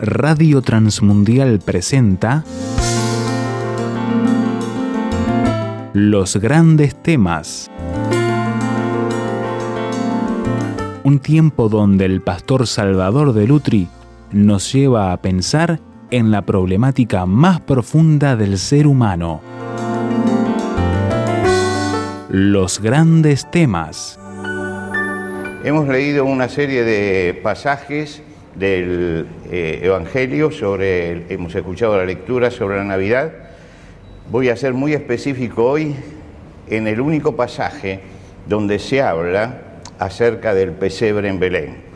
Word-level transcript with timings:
Radio 0.00 0.60
Transmundial 0.60 1.58
presenta 1.58 2.44
Los 5.94 6.36
grandes 6.36 7.02
temas. 7.02 7.70
Un 11.02 11.18
tiempo 11.20 11.70
donde 11.70 12.04
el 12.04 12.20
pastor 12.20 12.66
Salvador 12.66 13.32
de 13.32 13.46
Lutri 13.46 13.88
nos 14.32 14.70
lleva 14.70 15.12
a 15.12 15.22
pensar 15.22 15.80
en 16.10 16.30
la 16.30 16.42
problemática 16.42 17.24
más 17.24 17.62
profunda 17.62 18.36
del 18.36 18.58
ser 18.58 18.86
humano. 18.86 19.40
Los 22.28 22.80
grandes 22.80 23.50
temas. 23.50 24.20
Hemos 25.64 25.88
leído 25.88 26.26
una 26.26 26.50
serie 26.50 26.84
de 26.84 27.40
pasajes 27.42 28.22
del 28.58 29.26
eh, 29.50 29.80
Evangelio 29.82 30.50
sobre, 30.50 31.26
hemos 31.32 31.54
escuchado 31.54 31.96
la 31.96 32.04
lectura 32.04 32.50
sobre 32.50 32.78
la 32.78 32.84
Navidad. 32.84 33.32
Voy 34.30 34.48
a 34.48 34.56
ser 34.56 34.72
muy 34.72 34.94
específico 34.94 35.64
hoy 35.64 35.94
en 36.68 36.86
el 36.86 37.00
único 37.00 37.36
pasaje 37.36 38.00
donde 38.48 38.78
se 38.78 39.02
habla 39.02 39.60
acerca 39.98 40.54
del 40.54 40.72
pesebre 40.72 41.28
en 41.28 41.38
Belén. 41.38 41.86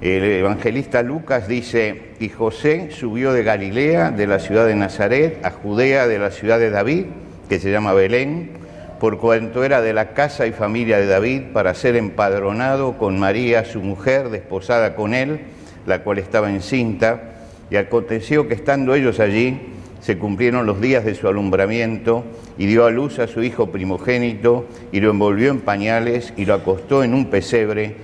El 0.00 0.24
evangelista 0.24 1.02
Lucas 1.02 1.46
dice, 1.46 2.10
y 2.18 2.28
José 2.28 2.90
subió 2.90 3.32
de 3.32 3.44
Galilea, 3.44 4.10
de 4.10 4.26
la 4.26 4.40
ciudad 4.40 4.66
de 4.66 4.74
Nazaret, 4.74 5.44
a 5.44 5.50
Judea, 5.50 6.08
de 6.08 6.18
la 6.18 6.30
ciudad 6.32 6.58
de 6.58 6.70
David, 6.70 7.06
que 7.48 7.60
se 7.60 7.70
llama 7.70 7.92
Belén, 7.92 8.50
por 8.98 9.18
cuanto 9.18 9.62
era 9.64 9.80
de 9.80 9.92
la 9.92 10.12
casa 10.12 10.46
y 10.46 10.52
familia 10.52 10.98
de 10.98 11.06
David, 11.06 11.42
para 11.52 11.74
ser 11.74 11.94
empadronado 11.94 12.98
con 12.98 13.18
María, 13.18 13.64
su 13.64 13.80
mujer, 13.80 14.30
desposada 14.30 14.96
con 14.96 15.14
él 15.14 15.40
la 15.86 16.02
cual 16.02 16.18
estaba 16.18 16.50
encinta, 16.50 17.34
y 17.70 17.76
aconteció 17.76 18.48
que 18.48 18.54
estando 18.54 18.94
ellos 18.94 19.20
allí, 19.20 19.60
se 20.00 20.18
cumplieron 20.18 20.66
los 20.66 20.80
días 20.80 21.04
de 21.04 21.14
su 21.14 21.28
alumbramiento, 21.28 22.24
y 22.58 22.66
dio 22.66 22.84
a 22.84 22.90
luz 22.90 23.18
a 23.18 23.26
su 23.26 23.42
hijo 23.42 23.70
primogénito, 23.70 24.66
y 24.90 25.00
lo 25.00 25.10
envolvió 25.10 25.50
en 25.50 25.60
pañales, 25.60 26.34
y 26.36 26.44
lo 26.44 26.54
acostó 26.54 27.04
en 27.04 27.14
un 27.14 27.26
pesebre, 27.26 27.94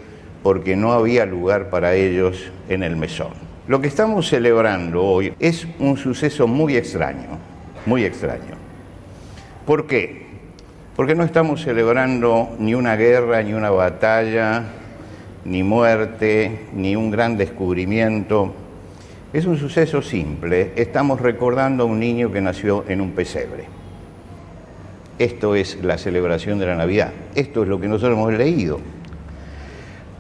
porque 0.43 0.77
no 0.77 0.93
había 0.93 1.27
lugar 1.27 1.70
para 1.70 1.95
ellos 1.95 2.51
en 2.69 2.83
el 2.83 2.97
mesón. 2.97 3.33
Lo 3.67 3.81
que 3.81 3.89
estamos 3.89 4.29
celebrando 4.29 5.05
hoy 5.05 5.35
es 5.41 5.67
un 5.79 5.97
suceso 5.98 6.47
muy 6.47 6.77
extraño, 6.77 7.39
muy 7.85 8.05
extraño. 8.05 8.57
¿Por 9.67 9.87
qué? 9.87 10.27
Porque 10.97 11.15
no 11.15 11.23
estamos 11.23 11.63
celebrando 11.63 12.57
ni 12.59 12.75
una 12.75 12.97
guerra, 12.97 13.42
ni 13.42 13.53
una 13.53 13.70
batalla, 13.70 14.65
ni 15.49 15.63
muerte, 15.63 16.67
ni 16.75 16.95
un 16.95 17.11
gran 17.11 17.37
descubrimiento. 17.37 18.53
Es 19.33 19.47
un 19.47 19.57
suceso 19.57 20.03
simple. 20.03 20.73
Estamos 20.77 21.21
recordando 21.21 21.85
a 21.85 21.87
un 21.87 21.99
niño 21.99 22.31
que 22.31 22.41
nació 22.41 22.85
en 22.89 23.01
un 23.01 23.13
pesebre. 23.13 23.65
Esto 25.19 25.55
es 25.55 25.83
la 25.83 25.99
celebración 25.99 26.59
de 26.59 26.67
la 26.67 26.77
Navidad. 26.77 27.13
Esto 27.35 27.63
es 27.63 27.69
lo 27.69 27.81
que 27.81 27.89
nosotros 27.89 28.19
hemos 28.19 28.33
leído. 28.35 28.79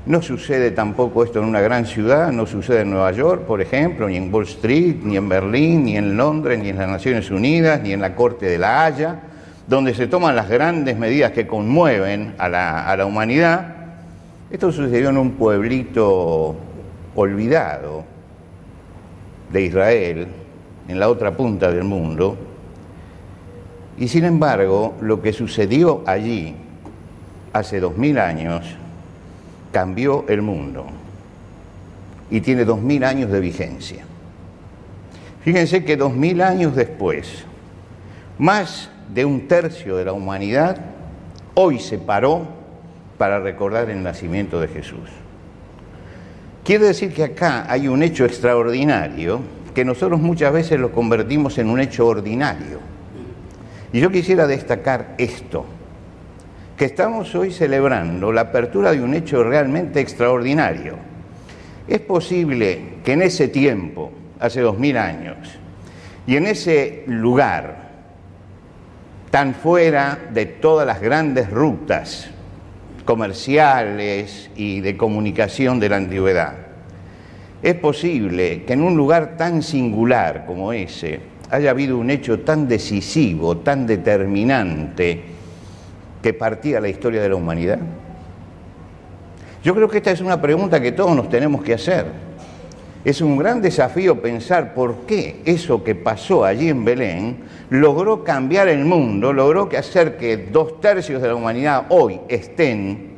No 0.06 0.22
sucede 0.22 0.70
tampoco 0.70 1.22
esto 1.22 1.40
en 1.40 1.44
una 1.44 1.60
gran 1.60 1.84
ciudad, 1.84 2.32
no 2.32 2.46
sucede 2.46 2.80
en 2.80 2.90
Nueva 2.90 3.12
York, 3.12 3.42
por 3.42 3.60
ejemplo, 3.60 4.08
ni 4.08 4.16
en 4.16 4.32
Wall 4.32 4.44
Street, 4.44 4.96
ni 5.02 5.18
en 5.18 5.28
Berlín, 5.28 5.84
ni 5.84 5.98
en 5.98 6.16
Londres, 6.16 6.58
ni 6.58 6.70
en 6.70 6.78
las 6.78 6.88
Naciones 6.88 7.30
Unidas, 7.30 7.82
ni 7.82 7.92
en 7.92 8.00
la 8.00 8.14
Corte 8.14 8.46
de 8.46 8.56
la 8.56 8.86
Haya, 8.86 9.20
donde 9.66 9.92
se 9.92 10.06
toman 10.06 10.34
las 10.34 10.48
grandes 10.48 10.96
medidas 10.96 11.32
que 11.32 11.46
conmueven 11.46 12.34
a 12.38 12.48
la, 12.48 12.88
a 12.88 12.96
la 12.96 13.04
humanidad 13.04 13.77
esto 14.50 14.72
sucedió 14.72 15.10
en 15.10 15.18
un 15.18 15.32
pueblito 15.32 16.56
olvidado 17.14 18.04
de 19.52 19.62
Israel, 19.62 20.26
en 20.88 20.98
la 20.98 21.08
otra 21.08 21.36
punta 21.36 21.70
del 21.70 21.84
mundo, 21.84 22.36
y 23.98 24.08
sin 24.08 24.24
embargo 24.24 24.94
lo 25.00 25.20
que 25.20 25.32
sucedió 25.32 26.02
allí 26.06 26.54
hace 27.52 27.80
dos 27.80 27.96
mil 27.96 28.18
años 28.18 28.64
cambió 29.72 30.24
el 30.28 30.40
mundo 30.40 30.86
y 32.30 32.40
tiene 32.40 32.64
dos 32.64 32.80
mil 32.80 33.04
años 33.04 33.30
de 33.30 33.40
vigencia. 33.40 34.04
Fíjense 35.42 35.84
que 35.84 35.96
dos 35.96 36.14
mil 36.14 36.40
años 36.42 36.74
después, 36.74 37.44
más 38.38 38.90
de 39.12 39.24
un 39.24 39.48
tercio 39.48 39.96
de 39.96 40.04
la 40.04 40.12
humanidad 40.12 40.78
hoy 41.54 41.78
se 41.78 41.98
paró 41.98 42.57
para 43.18 43.40
recordar 43.40 43.90
el 43.90 44.02
nacimiento 44.02 44.60
de 44.60 44.68
Jesús. 44.68 45.10
Quiere 46.64 46.86
decir 46.86 47.12
que 47.12 47.24
acá 47.24 47.66
hay 47.68 47.88
un 47.88 48.02
hecho 48.02 48.24
extraordinario 48.24 49.40
que 49.74 49.84
nosotros 49.84 50.20
muchas 50.20 50.52
veces 50.52 50.78
lo 50.78 50.92
convertimos 50.92 51.58
en 51.58 51.68
un 51.68 51.80
hecho 51.80 52.06
ordinario. 52.06 52.80
Y 53.92 54.00
yo 54.00 54.10
quisiera 54.10 54.46
destacar 54.46 55.14
esto, 55.18 55.64
que 56.76 56.84
estamos 56.84 57.34
hoy 57.34 57.52
celebrando 57.52 58.32
la 58.32 58.42
apertura 58.42 58.92
de 58.92 59.02
un 59.02 59.14
hecho 59.14 59.42
realmente 59.42 60.00
extraordinario. 60.00 60.96
Es 61.86 62.00
posible 62.00 62.96
que 63.04 63.14
en 63.14 63.22
ese 63.22 63.48
tiempo, 63.48 64.12
hace 64.38 64.60
dos 64.60 64.78
mil 64.78 64.96
años, 64.96 65.36
y 66.26 66.36
en 66.36 66.46
ese 66.46 67.04
lugar, 67.06 67.88
tan 69.30 69.54
fuera 69.54 70.18
de 70.30 70.46
todas 70.46 70.86
las 70.86 71.00
grandes 71.00 71.50
rutas 71.50 72.30
comerciales 73.08 74.50
y 74.54 74.82
de 74.82 74.98
comunicación 74.98 75.80
de 75.80 75.88
la 75.88 75.96
antigüedad. 75.96 76.52
Es 77.62 77.74
posible 77.76 78.64
que 78.64 78.74
en 78.74 78.82
un 78.82 78.98
lugar 78.98 79.38
tan 79.38 79.62
singular 79.62 80.44
como 80.44 80.74
ese 80.74 81.20
haya 81.48 81.70
habido 81.70 81.96
un 81.96 82.10
hecho 82.10 82.40
tan 82.40 82.68
decisivo, 82.68 83.56
tan 83.56 83.86
determinante, 83.86 85.22
que 86.22 86.34
partía 86.34 86.82
la 86.82 86.90
historia 86.90 87.22
de 87.22 87.30
la 87.30 87.36
humanidad. 87.36 87.78
Yo 89.64 89.74
creo 89.74 89.88
que 89.88 89.96
esta 89.96 90.10
es 90.10 90.20
una 90.20 90.38
pregunta 90.38 90.78
que 90.78 90.92
todos 90.92 91.16
nos 91.16 91.30
tenemos 91.30 91.62
que 91.62 91.72
hacer. 91.72 92.27
Es 93.04 93.20
un 93.20 93.38
gran 93.38 93.62
desafío 93.62 94.20
pensar 94.20 94.74
por 94.74 95.06
qué 95.06 95.40
eso 95.44 95.84
que 95.84 95.94
pasó 95.94 96.44
allí 96.44 96.68
en 96.68 96.84
Belén 96.84 97.38
logró 97.70 98.24
cambiar 98.24 98.68
el 98.68 98.84
mundo, 98.84 99.32
logró 99.32 99.68
que 99.68 99.76
hacer 99.76 100.16
que 100.16 100.36
dos 100.36 100.80
tercios 100.80 101.22
de 101.22 101.28
la 101.28 101.34
humanidad 101.36 101.86
hoy 101.90 102.20
estén 102.28 103.16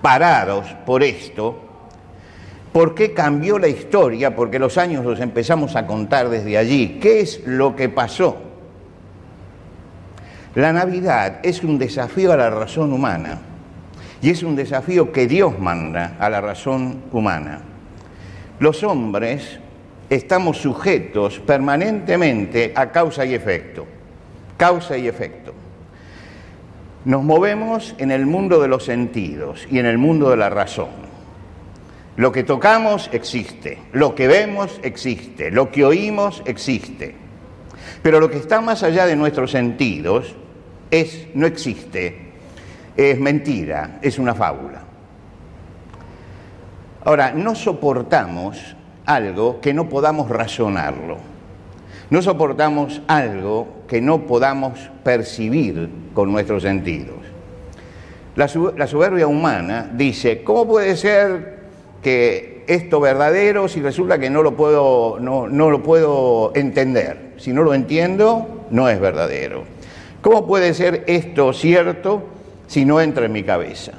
parados 0.00 0.66
por 0.86 1.02
esto. 1.02 1.58
¿Por 2.72 2.94
qué 2.94 3.12
cambió 3.12 3.58
la 3.58 3.68
historia? 3.68 4.34
Porque 4.34 4.58
los 4.58 4.78
años 4.78 5.04
los 5.04 5.20
empezamos 5.20 5.76
a 5.76 5.86
contar 5.86 6.28
desde 6.28 6.56
allí. 6.56 6.98
¿Qué 7.00 7.20
es 7.20 7.42
lo 7.44 7.76
que 7.76 7.88
pasó? 7.88 8.36
La 10.54 10.72
Navidad 10.72 11.40
es 11.42 11.62
un 11.64 11.78
desafío 11.78 12.32
a 12.32 12.36
la 12.36 12.50
razón 12.50 12.92
humana 12.92 13.40
y 14.20 14.30
es 14.30 14.42
un 14.42 14.54
desafío 14.54 15.10
que 15.10 15.26
Dios 15.26 15.58
manda 15.58 16.16
a 16.18 16.30
la 16.30 16.40
razón 16.40 17.02
humana. 17.12 17.71
Los 18.62 18.84
hombres 18.84 19.58
estamos 20.08 20.58
sujetos 20.58 21.40
permanentemente 21.40 22.72
a 22.76 22.92
causa 22.92 23.24
y 23.24 23.34
efecto, 23.34 23.88
causa 24.56 24.96
y 24.96 25.08
efecto. 25.08 25.52
Nos 27.04 27.24
movemos 27.24 27.96
en 27.98 28.12
el 28.12 28.24
mundo 28.24 28.62
de 28.62 28.68
los 28.68 28.84
sentidos 28.84 29.66
y 29.68 29.80
en 29.80 29.86
el 29.86 29.98
mundo 29.98 30.30
de 30.30 30.36
la 30.36 30.48
razón. 30.48 30.90
Lo 32.14 32.30
que 32.30 32.44
tocamos 32.44 33.10
existe, 33.12 33.78
lo 33.92 34.14
que 34.14 34.28
vemos 34.28 34.78
existe, 34.84 35.50
lo 35.50 35.72
que 35.72 35.84
oímos 35.84 36.40
existe. 36.46 37.16
Pero 38.00 38.20
lo 38.20 38.30
que 38.30 38.38
está 38.38 38.60
más 38.60 38.84
allá 38.84 39.06
de 39.06 39.16
nuestros 39.16 39.50
sentidos 39.50 40.36
es 40.88 41.26
no 41.34 41.48
existe, 41.48 42.16
es 42.96 43.18
mentira, 43.18 43.98
es 44.02 44.20
una 44.20 44.36
fábula. 44.36 44.91
Ahora, 47.04 47.32
no 47.32 47.54
soportamos 47.54 48.76
algo 49.06 49.60
que 49.60 49.74
no 49.74 49.88
podamos 49.88 50.28
razonarlo. 50.28 51.18
No 52.10 52.22
soportamos 52.22 53.02
algo 53.08 53.66
que 53.88 54.00
no 54.00 54.26
podamos 54.26 54.90
percibir 55.02 55.88
con 56.14 56.30
nuestros 56.30 56.62
sentidos. 56.62 57.16
La, 58.36 58.48
soberbia 58.48 59.26
humana 59.26 59.90
dice, 59.92 60.44
¿cómo 60.44 60.66
puede 60.66 60.96
ser 60.96 61.60
que 62.02 62.64
esto 62.66 63.00
verdadero 63.00 63.66
si 63.66 63.80
resulta 63.80 64.18
que 64.18 64.30
no 64.30 64.42
lo, 64.42 64.56
puedo, 64.56 65.18
no, 65.20 65.48
no 65.48 65.70
lo 65.70 65.82
puedo 65.82 66.52
entender? 66.54 67.32
Si 67.36 67.52
no 67.52 67.62
lo 67.62 67.74
entiendo, 67.74 68.66
no 68.70 68.88
es 68.88 69.00
verdadero. 69.00 69.64
¿Cómo 70.20 70.46
puede 70.46 70.72
ser 70.72 71.02
esto 71.08 71.52
cierto 71.52 72.22
si 72.68 72.84
no 72.84 73.00
entra 73.00 73.26
en 73.26 73.32
mi 73.32 73.42
cabeza? 73.42 73.92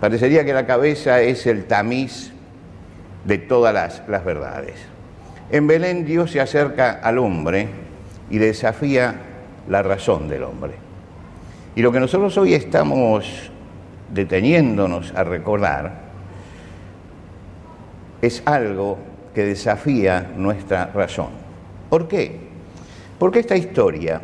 Parecería 0.00 0.44
que 0.44 0.52
la 0.52 0.66
cabeza 0.66 1.20
es 1.20 1.46
el 1.46 1.66
tamiz 1.66 2.31
de 3.24 3.38
todas 3.38 3.72
las, 4.08 4.24
verdades. 4.24 4.74
En 5.50 5.66
Belén 5.66 6.04
Dios 6.04 6.30
se 6.30 6.40
acerca 6.40 7.00
al 7.02 7.18
hombre 7.18 7.68
y 8.30 8.38
desafía 8.38 9.14
la 9.68 9.82
razón 9.82 10.28
del 10.28 10.44
hombre. 10.44 10.72
Y 11.74 11.82
lo 11.82 11.92
que 11.92 12.00
nosotros 12.00 12.36
hoy 12.38 12.54
estamos 12.54 13.50
deteniéndonos 14.12 15.12
a 15.14 15.24
recordar 15.24 15.92
es 18.20 18.42
algo 18.46 18.98
que 19.34 19.44
desafía 19.44 20.32
nuestra 20.36 20.86
razón. 20.86 21.30
¿Por 21.88 22.08
qué? 22.08 22.38
Porque 23.18 23.40
esta 23.40 23.56
historia, 23.56 24.20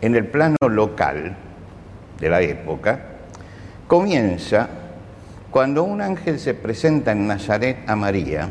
en 0.00 0.14
el 0.14 0.26
plano 0.26 0.56
local 0.68 1.36
de 2.18 2.28
la 2.28 2.40
época, 2.40 3.00
comienza 3.86 4.68
cuando 5.50 5.82
un 5.82 6.00
ángel 6.00 6.38
se 6.38 6.54
presenta 6.54 7.12
en 7.12 7.26
Nazaret 7.26 7.78
a 7.88 7.96
María 7.96 8.48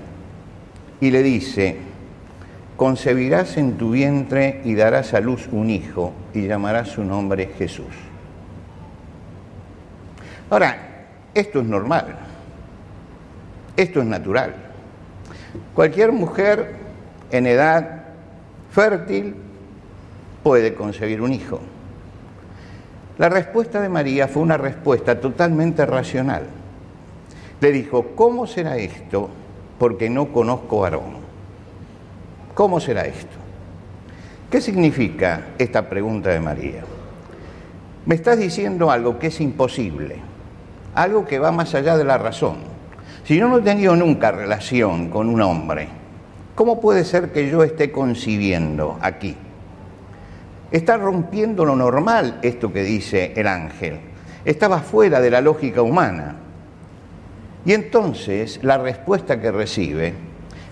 y 0.99 1.11
le 1.11 1.23
dice, 1.23 1.77
concebirás 2.75 3.57
en 3.57 3.77
tu 3.77 3.91
vientre 3.91 4.61
y 4.65 4.75
darás 4.75 5.13
a 5.13 5.21
luz 5.21 5.47
un 5.51 5.69
hijo 5.69 6.13
y 6.33 6.45
llamarás 6.45 6.89
su 6.89 7.03
nombre 7.03 7.53
Jesús. 7.57 7.93
Ahora, 10.49 11.05
esto 11.33 11.61
es 11.61 11.65
normal, 11.65 12.17
esto 13.77 14.01
es 14.01 14.05
natural. 14.05 14.55
Cualquier 15.73 16.11
mujer 16.11 16.75
en 17.31 17.47
edad 17.47 18.03
fértil 18.71 19.35
puede 20.43 20.73
concebir 20.73 21.21
un 21.21 21.31
hijo. 21.31 21.61
La 23.17 23.29
respuesta 23.29 23.79
de 23.79 23.89
María 23.89 24.27
fue 24.27 24.41
una 24.41 24.57
respuesta 24.57 25.19
totalmente 25.19 25.85
racional. 25.85 26.58
Le 27.61 27.71
dijo, 27.71 28.07
¿cómo 28.15 28.47
será 28.47 28.77
esto? 28.77 29.29
Porque 29.77 30.09
no 30.09 30.31
conozco 30.31 30.79
varón. 30.79 31.19
¿Cómo 32.53 32.79
será 32.79 33.05
esto? 33.05 33.37
¿Qué 34.49 34.61
significa 34.61 35.49
esta 35.57 35.87
pregunta 35.89 36.29
de 36.29 36.39
María? 36.39 36.83
Me 38.05 38.15
estás 38.15 38.39
diciendo 38.39 38.89
algo 38.89 39.19
que 39.19 39.27
es 39.27 39.39
imposible, 39.41 40.15
algo 40.95 41.25
que 41.25 41.37
va 41.37 41.51
más 41.51 41.75
allá 41.75 41.97
de 41.97 42.03
la 42.03 42.17
razón. 42.17 42.57
Si 43.23 43.37
yo 43.37 43.47
no 43.47 43.59
he 43.59 43.61
tenido 43.61 43.95
nunca 43.95 44.31
relación 44.31 45.09
con 45.09 45.29
un 45.29 45.41
hombre, 45.41 45.87
¿cómo 46.55 46.81
puede 46.81 47.05
ser 47.05 47.31
que 47.31 47.49
yo 47.49 47.63
esté 47.63 47.91
concibiendo 47.91 48.97
aquí? 49.01 49.35
Está 50.71 50.97
rompiendo 50.97 51.65
lo 51.65 51.75
normal 51.75 52.39
esto 52.41 52.73
que 52.73 52.83
dice 52.83 53.33
el 53.35 53.47
ángel. 53.47 53.99
Estaba 54.45 54.79
fuera 54.79 55.19
de 55.21 55.29
la 55.29 55.41
lógica 55.41 55.81
humana. 55.81 56.35
Y 57.69 57.73
entonces 57.73 58.61
la 58.63 58.79
respuesta 58.79 59.39
que 59.39 59.51
recibe 59.51 60.11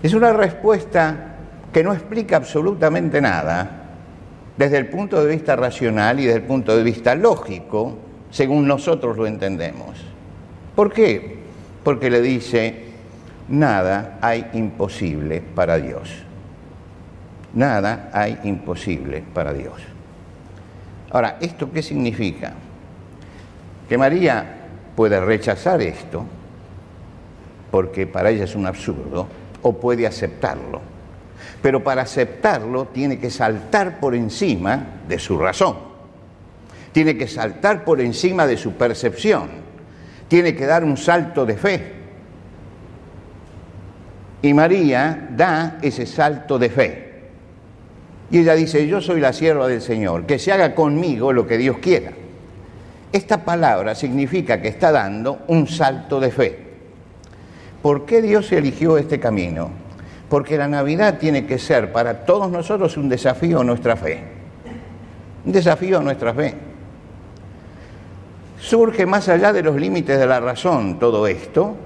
es 0.02 0.14
una 0.14 0.32
respuesta 0.32 1.36
que 1.72 1.84
no 1.84 1.92
explica 1.92 2.34
absolutamente 2.34 3.20
nada 3.20 3.70
desde 4.56 4.78
el 4.78 4.88
punto 4.88 5.24
de 5.24 5.30
vista 5.32 5.54
racional 5.54 6.18
y 6.18 6.24
desde 6.24 6.40
el 6.40 6.44
punto 6.44 6.76
de 6.76 6.82
vista 6.82 7.14
lógico, 7.14 7.96
según 8.32 8.66
nosotros 8.66 9.16
lo 9.16 9.28
entendemos. 9.28 9.96
¿Por 10.74 10.92
qué? 10.92 11.38
Porque 11.84 12.10
le 12.10 12.20
dice, 12.20 12.86
nada 13.48 14.18
hay 14.20 14.50
imposible 14.54 15.40
para 15.40 15.78
Dios. 15.78 16.10
Nada 17.54 18.10
hay 18.12 18.40
imposible 18.42 19.22
para 19.32 19.52
Dios. 19.52 19.80
Ahora, 21.12 21.36
¿esto 21.40 21.70
qué 21.70 21.80
significa? 21.80 22.54
Que 23.88 23.96
María 23.96 24.56
puede 24.96 25.20
rechazar 25.20 25.80
esto, 25.80 26.26
porque 27.70 28.06
para 28.06 28.30
ella 28.30 28.44
es 28.44 28.54
un 28.54 28.66
absurdo, 28.66 29.26
o 29.62 29.72
puede 29.74 30.06
aceptarlo. 30.06 30.80
Pero 31.62 31.82
para 31.82 32.02
aceptarlo 32.02 32.86
tiene 32.86 33.18
que 33.18 33.30
saltar 33.30 34.00
por 34.00 34.14
encima 34.14 35.00
de 35.08 35.18
su 35.18 35.38
razón, 35.38 35.76
tiene 36.92 37.16
que 37.16 37.28
saltar 37.28 37.84
por 37.84 38.00
encima 38.00 38.46
de 38.46 38.56
su 38.56 38.72
percepción, 38.72 39.48
tiene 40.28 40.54
que 40.54 40.66
dar 40.66 40.84
un 40.84 40.96
salto 40.96 41.44
de 41.44 41.56
fe. 41.56 41.92
Y 44.40 44.54
María 44.54 45.28
da 45.30 45.78
ese 45.82 46.06
salto 46.06 46.58
de 46.58 46.70
fe. 46.70 47.08
Y 48.30 48.38
ella 48.38 48.54
dice, 48.54 48.86
yo 48.86 49.00
soy 49.00 49.20
la 49.20 49.32
sierva 49.32 49.66
del 49.66 49.80
Señor, 49.80 50.26
que 50.26 50.38
se 50.38 50.52
haga 50.52 50.74
conmigo 50.74 51.32
lo 51.32 51.46
que 51.46 51.58
Dios 51.58 51.78
quiera. 51.78 52.12
Esta 53.10 53.44
palabra 53.44 53.94
significa 53.94 54.60
que 54.60 54.68
está 54.68 54.92
dando 54.92 55.40
un 55.48 55.66
salto 55.66 56.20
de 56.20 56.30
fe. 56.30 56.67
¿Por 57.82 58.06
qué 58.06 58.22
Dios 58.22 58.50
eligió 58.52 58.98
este 58.98 59.20
camino? 59.20 59.70
Porque 60.28 60.58
la 60.58 60.68
Navidad 60.68 61.18
tiene 61.18 61.46
que 61.46 61.58
ser 61.58 61.92
para 61.92 62.26
todos 62.26 62.50
nosotros 62.50 62.96
un 62.96 63.08
desafío 63.08 63.60
a 63.60 63.64
nuestra 63.64 63.96
fe. 63.96 64.22
Un 65.44 65.52
desafío 65.52 65.98
a 65.98 66.02
nuestra 66.02 66.34
fe. 66.34 66.54
Surge 68.60 69.06
más 69.06 69.28
allá 69.28 69.52
de 69.52 69.62
los 69.62 69.76
límites 69.76 70.18
de 70.18 70.26
la 70.26 70.40
razón 70.40 70.98
todo 70.98 71.26
esto. 71.26 71.76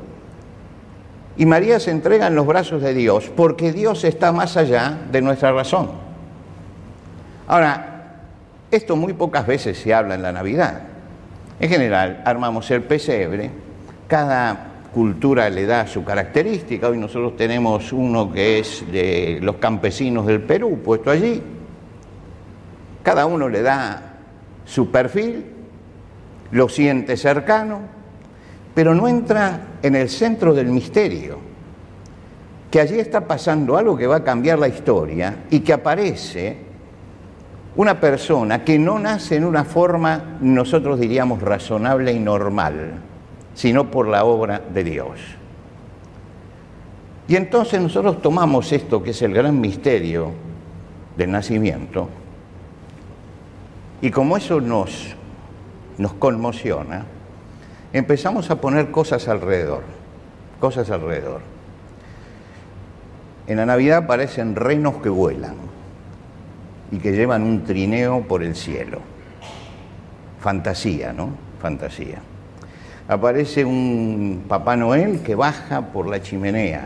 Y 1.37 1.47
María 1.47 1.79
se 1.79 1.91
entrega 1.91 2.27
en 2.27 2.35
los 2.35 2.47
brazos 2.47 2.83
de 2.83 2.95
Dios 2.95 3.31
porque 3.35 3.73
Dios 3.73 4.05
está 4.05 4.33
más 4.33 4.57
allá 4.57 4.99
de 5.11 5.23
nuestra 5.23 5.53
razón. 5.53 5.91
Ahora, 7.47 7.93
esto 8.71 8.97
muy 8.97 9.13
pocas 9.13 9.47
veces 9.47 9.79
se 9.79 9.93
habla 9.93 10.15
en 10.15 10.23
la 10.23 10.33
Navidad. 10.33 10.81
En 11.61 11.69
general, 11.69 12.23
armamos 12.25 12.71
el 12.71 12.83
pesebre, 12.83 13.51
cada 14.09 14.72
cultura 14.93 15.49
le 15.49 15.67
da 15.67 15.87
su 15.87 16.05
característica. 16.05 16.89
Hoy 16.89 16.99
nosotros 16.99 17.37
tenemos 17.37 17.93
uno 17.93 18.31
que 18.31 18.59
es 18.59 18.85
de 18.93 19.39
los 19.43 19.57
campesinos 19.57 20.27
del 20.27 20.43
Perú 20.43 20.81
puesto 20.85 21.11
allí. 21.11 21.43
Cada 23.03 23.27
uno 23.27 23.49
le 23.49 23.63
da 23.63 24.19
su 24.65 24.91
perfil, 24.91 25.45
lo 26.53 26.69
siente 26.69 27.17
cercano, 27.17 27.81
pero 28.75 28.95
no 28.95 29.09
entra 29.09 29.79
en 29.83 29.97
el 29.97 30.09
centro 30.09 30.55
del 30.55 30.67
misterio, 30.67 31.39
que 32.71 32.81
allí 32.81 33.01
está 33.01 33.27
pasando 33.27 33.77
algo 33.77 33.97
que 33.97 34.07
va 34.07 34.17
a 34.17 34.25
cambiar 34.25 34.59
la 34.59 34.69
historia 34.69 35.45
y 35.51 35.61
que 35.61 35.73
aparece 35.73 36.57
una 37.75 37.99
persona 37.99 38.63
que 38.63 38.79
no 38.79 38.99
nace 38.99 39.37
en 39.37 39.45
una 39.45 39.65
forma, 39.65 40.37
nosotros 40.41 41.01
diríamos, 41.01 41.43
razonable 41.43 42.13
y 42.13 42.21
normal 42.21 43.12
sino 43.55 43.91
por 43.91 44.09
la 44.09 44.25
obra 44.25 44.61
de 44.73 44.85
Dios. 44.85 45.21
Y 47.29 47.37
entonces 47.37 47.81
nosotros 47.81 48.21
tomamos 48.21 48.73
esto 48.73 49.03
que 49.03 49.11
es 49.11 49.23
el 49.23 49.33
gran 49.33 49.61
misterio 49.61 50.33
del 51.17 51.31
nacimiento, 51.31 52.09
y 54.01 54.11
como 54.11 54.37
eso 54.37 54.61
nos, 54.61 55.15
nos 55.99 56.13
conmociona, 56.15 57.05
empezamos 57.93 58.51
a 58.51 58.61
poner 58.61 58.91
cosas 58.91 59.29
alrededor, 59.29 59.83
cosas 60.59 60.91
alrededor. 60.91 61.41
En 63.47 63.59
la 63.59 63.67
Navidad 63.67 63.99
aparecen 63.99 64.57
renos 64.57 64.97
que 64.97 65.09
vuelan 65.09 65.55
y 66.91 66.99
que 66.99 67.13
llevan 67.13 67.45
un 67.45 67.65
trineo 67.65 68.23
por 68.23 68.43
el 68.43 68.57
cielo. 68.57 68.99
Fantasía, 70.41 71.13
¿no? 71.13 71.31
Fantasía 71.61 72.21
aparece 73.13 73.65
un 73.65 74.45
Papá 74.49 74.77
Noel 74.77 75.21
que 75.21 75.35
baja 75.35 75.89
por 75.93 76.09
la 76.09 76.23
chimenea 76.23 76.85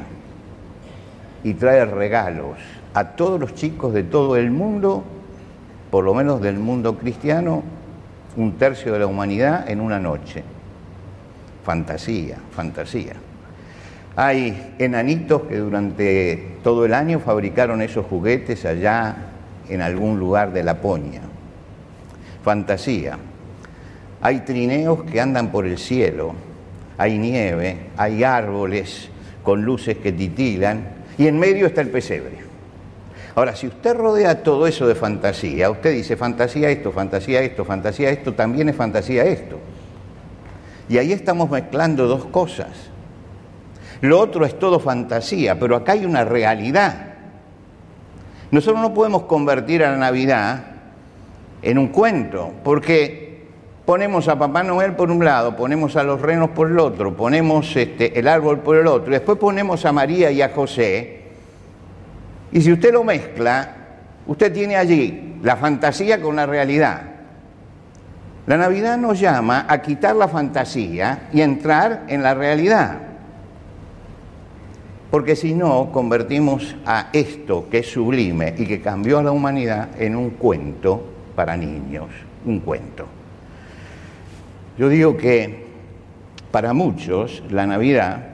y 1.45 1.55
trae 1.55 1.85
regalos 1.85 2.59
a 2.95 3.13
todos 3.13 3.39
los 3.39 3.55
chicos 3.55 3.93
de 3.93 4.03
todo 4.03 4.37
el 4.37 4.51
mundo, 4.51 5.05
por 5.91 6.05
lo 6.05 6.15
menos 6.15 6.41
del 6.41 6.59
mundo 6.59 6.97
cristiano, 6.99 7.63
un 8.37 8.53
tercio 8.53 8.93
de 8.93 8.99
la 8.99 9.07
humanidad 9.07 9.71
en 9.71 9.81
una 9.81 10.01
noche. 10.01 10.43
Fantasía, 11.65 12.39
fantasía. 12.51 13.15
Hay 14.17 14.75
enanitos 14.79 15.43
que 15.43 15.59
durante 15.59 16.57
todo 16.63 16.87
el 16.87 16.95
año 16.95 17.21
fabricaron 17.21 17.83
esos 17.83 18.07
juguetes 18.07 18.65
allá 18.65 19.17
en 19.69 19.83
algún 19.83 20.19
lugar 20.19 20.53
de 20.53 20.65
Laponia. 20.65 21.21
Fantasía. 22.43 23.19
Hay 24.27 24.41
trineos 24.41 25.05
que 25.05 25.21
andan 25.21 25.53
por 25.53 25.67
el 25.67 25.79
cielo, 25.79 26.35
hay 26.99 27.17
nieve, 27.17 27.91
hay 27.97 28.25
árboles 28.25 29.09
con 29.45 29.63
luces 29.63 29.99
que 29.99 30.11
titilan 30.11 31.05
y 31.17 31.29
en 31.29 31.39
medio 31.39 31.65
está 31.65 31.81
el 31.81 31.91
pesebre. 31.91 32.39
Ahora, 33.37 33.55
si 33.55 33.69
usted 33.69 33.95
rodea 33.95 34.43
todo 34.43 34.67
eso 34.67 34.89
de 34.89 34.97
fantasía, 34.97 35.71
usted 35.71 35.93
dice 35.93 36.17
fantasía 36.17 36.71
esto, 36.71 36.91
fantasía 36.91 37.41
esto, 37.41 37.65
fantasía 37.65 38.11
esto, 38.11 38.35
también 38.35 38.69
es 38.69 38.75
fantasía 38.75 39.23
esto. 39.25 39.61
Y 40.89 40.99
ahí 40.99 41.13
estamos 41.13 41.49
mezclando 41.49 42.09
dos 42.09 42.25
cosas. 42.25 42.71
Lo 44.01 44.19
otro 44.19 44.45
es 44.45 44.59
todo 44.59 44.81
fantasía, 44.81 45.57
pero 45.57 45.77
acá 45.77 45.93
hay 45.93 46.05
una 46.05 46.25
realidad. 46.25 47.15
Nosotros 48.51 48.83
no 48.83 48.93
podemos 48.93 49.23
convertir 49.23 49.85
a 49.85 49.93
la 49.93 49.99
Navidad 49.99 50.65
en 51.63 51.79
un 51.79 51.87
cuento, 51.87 52.53
porque 52.65 53.26
ponemos 53.87 54.27
a 54.27 54.37
Papá 54.37 54.65
Noel 54.65 54.97
por 54.97 55.11
un 55.11 55.25
lado, 55.25 55.57
ponemos 55.57 55.95
a 55.97 56.03
los 56.03 56.21
renos 56.21 56.51
por 56.51 56.69
el 56.69 56.79
otro, 56.81 57.17
ponemos 57.17 57.75
este, 57.77 58.19
el 58.19 58.27
árbol 58.27 58.59
por 58.59 58.77
el 58.77 58.89
otro, 58.89 59.13
después 59.13 59.39
ponemos 59.39 59.85
a 59.87 59.93
María 59.93 60.31
y 60.33 60.43
a 60.43 60.51
José, 60.51 61.23
y 62.51 62.61
si 62.61 62.73
usted 62.73 62.93
lo 62.93 63.05
mezcla, 63.05 63.77
usted 64.27 64.53
tiene 64.53 64.77
allí 64.77 65.37
la 65.43 65.57
fantasía 65.57 66.21
con 66.21 66.37
la 66.37 66.47
realidad. 66.47 67.03
La 68.47 68.57
Navidad 68.57 68.97
nos 68.97 69.19
llama 69.19 69.67
a 69.69 69.83
quitar 69.83 70.15
la 70.17 70.29
fantasía 70.29 71.29
y 71.33 71.41
entrar 71.41 72.05
en 72.09 72.23
la 72.23 72.35
realidad. 72.35 72.99
Porque 75.11 75.35
si 75.35 75.55
no, 75.55 75.91
convertimos 75.93 76.77
a 76.87 77.09
esto 77.13 77.69
que 77.71 77.79
es 77.79 77.91
sublime 77.91 78.55
y 78.57 78.67
que 78.67 78.81
cambió 78.81 79.19
a 79.19 79.23
la 79.23 79.33
humanidad 79.33 79.89
en 80.01 80.17
un 80.17 80.31
cuento 80.31 81.05
para 81.35 81.57
niños, 81.57 82.07
un 82.45 82.61
cuento. 82.61 83.07
Yo 84.79 84.91
digo 84.91 85.17
que 85.17 85.67
para 86.51 86.75
muchos 86.75 87.43
la 87.51 87.67
Navidad 87.67 88.27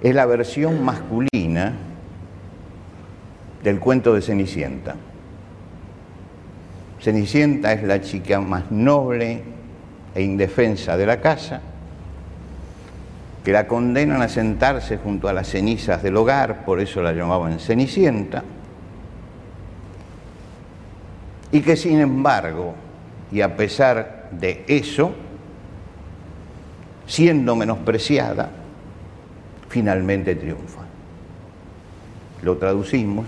es 0.00 0.14
la 0.14 0.26
versión 0.26 0.84
masculina 0.84 1.74
del 3.62 3.78
cuento 3.78 4.14
de 4.14 4.22
Cenicienta. 4.22 4.96
Cenicienta 7.00 7.72
es 7.72 7.84
la 7.84 8.00
chica 8.00 8.40
más 8.40 8.70
noble 8.72 9.42
e 10.14 10.22
indefensa 10.22 10.96
de 10.96 11.06
la 11.06 11.20
casa, 11.20 11.60
que 13.44 13.52
la 13.52 13.68
condenan 13.68 14.20
a 14.22 14.28
sentarse 14.28 14.98
junto 14.98 15.28
a 15.28 15.32
las 15.32 15.48
cenizas 15.48 16.02
del 16.02 16.16
hogar, 16.16 16.64
por 16.64 16.80
eso 16.80 17.00
la 17.00 17.12
llamaban 17.12 17.60
Cenicienta, 17.60 18.42
y 21.52 21.60
que 21.60 21.76
sin 21.76 22.00
embargo, 22.00 22.74
y 23.30 23.40
a 23.40 23.56
pesar 23.56 24.28
de 24.32 24.64
eso, 24.66 25.14
siendo 27.08 27.56
menospreciada, 27.56 28.50
finalmente 29.68 30.36
triunfa. 30.36 30.82
Lo 32.42 32.58
traducimos 32.58 33.26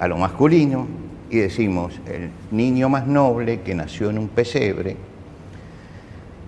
a 0.00 0.08
lo 0.08 0.16
masculino 0.16 0.88
y 1.30 1.36
decimos, 1.36 2.00
el 2.06 2.30
niño 2.50 2.88
más 2.88 3.06
noble 3.06 3.60
que 3.60 3.74
nació 3.74 4.10
en 4.10 4.18
un 4.18 4.28
pesebre, 4.28 4.96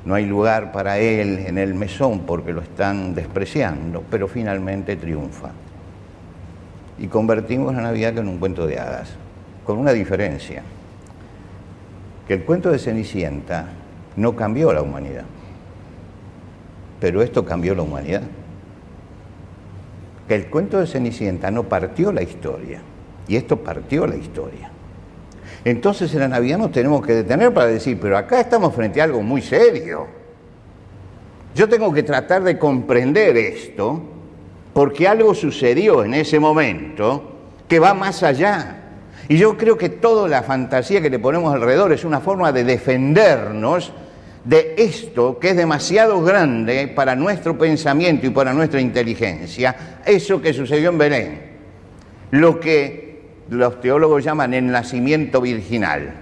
no 0.05 0.15
hay 0.15 0.25
lugar 0.25 0.73
para 0.73 0.99
él 0.99 1.45
en 1.47 1.59
el 1.59 1.75
mesón 1.75 2.21
porque 2.21 2.53
lo 2.53 2.63
están 2.63 3.15
despreciando, 3.15 4.03
pero 4.11 4.27
finalmente 4.27 4.97
triunfa. 4.97 5.51
Y 6.99 7.09
convertimos 7.09 7.75
la 7.75 7.83
Navidad 7.83 8.17
en 8.17 8.29
un 8.29 8.39
cuento 8.39 8.67
de 8.67 8.79
hadas, 8.79 9.11
con 9.65 9.79
una 9.79 9.93
diferencia, 9.93 10.63
que 12.27 12.35
el 12.35 12.45
cuento 12.45 12.71
de 12.71 12.79
Cenicienta 12.79 13.67
no 14.17 14.35
cambió 14.35 14.73
la 14.73 14.83
humanidad, 14.83 15.25
pero 17.01 17.23
esto 17.23 17.45
cambió 17.45 17.75
la 17.75 17.83
humanidad. 17.83 18.23
Que 20.27 20.35
el 20.35 20.47
cuento 20.49 20.79
de 20.79 20.87
Cenicienta 20.87 21.51
no 21.51 21.65
partió 21.65 22.13
la 22.13 22.23
historia, 22.23 22.81
y 23.27 23.37
esto 23.37 23.57
partió 23.57 24.07
la 24.07 24.17
historia. 24.17 24.71
Entonces 25.65 26.13
en 26.15 26.21
la 26.21 26.29
Navidad 26.29 26.59
nos 26.59 26.73
tenemos 26.73 27.05
que 27.05 27.15
detener 27.15 27.53
para 27.53 27.67
decir, 27.67 27.99
pero 28.01 28.17
acá 28.17 28.41
estamos 28.41 28.75
frente 28.75 29.01
a 29.01 29.05
algo 29.05 29.23
muy 29.23 29.43
serio. 29.43 30.07
Yo 31.55 31.69
tengo 31.69 31.93
que 31.93 32.03
tratar 32.03 32.43
de 32.43 32.59
comprender 32.59 33.37
esto 33.37 34.01
porque 34.73 35.09
algo 35.09 35.35
sucedió 35.35 36.05
en 36.05 36.15
ese 36.15 36.39
momento 36.39 37.33
que 37.67 37.79
va 37.79 37.95
más 37.95 38.23
allá. 38.23 38.77
Y 39.29 39.37
yo 39.37 39.57
creo 39.57 39.77
que 39.77 39.89
toda 39.89 40.29
la 40.29 40.43
fantasía 40.43 41.01
que 41.01 41.11
le 41.11 41.19
ponemos 41.19 41.53
alrededor 41.53 41.93
es 41.93 42.05
una 42.05 42.21
forma 42.21 42.53
de 42.53 42.65
defendernos 42.65 43.93
de 44.45 44.75
esto 44.79 45.39
que 45.39 45.51
es 45.51 45.57
demasiado 45.57 46.23
grande 46.23 46.89
para 46.89 47.15
nuestro 47.15 47.59
pensamiento 47.59 48.27
y 48.27 48.31
para 48.31 48.53
nuestra 48.53 48.81
inteligencia, 48.81 50.01
eso 50.05 50.41
que 50.41 50.53
sucedió 50.53 50.91
en 50.91 50.99
Belén. 50.99 51.41
Lo 52.31 52.61
que 52.61 53.23
los 53.51 53.81
teólogos 53.81 54.25
llaman 54.25 54.55
el 54.55 54.67
nacimiento 54.67 55.41
virginal. 55.41 56.13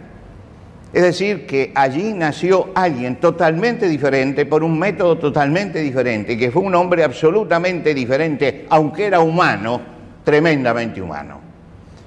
Es 0.92 1.02
decir, 1.02 1.46
que 1.46 1.72
allí 1.74 2.14
nació 2.14 2.70
alguien 2.74 3.16
totalmente 3.16 3.88
diferente, 3.88 4.46
por 4.46 4.62
un 4.62 4.78
método 4.78 5.18
totalmente 5.18 5.80
diferente, 5.80 6.38
que 6.38 6.50
fue 6.50 6.62
un 6.62 6.74
hombre 6.74 7.04
absolutamente 7.04 7.92
diferente, 7.92 8.66
aunque 8.70 9.06
era 9.06 9.20
humano, 9.20 9.80
tremendamente 10.24 11.02
humano. 11.02 11.40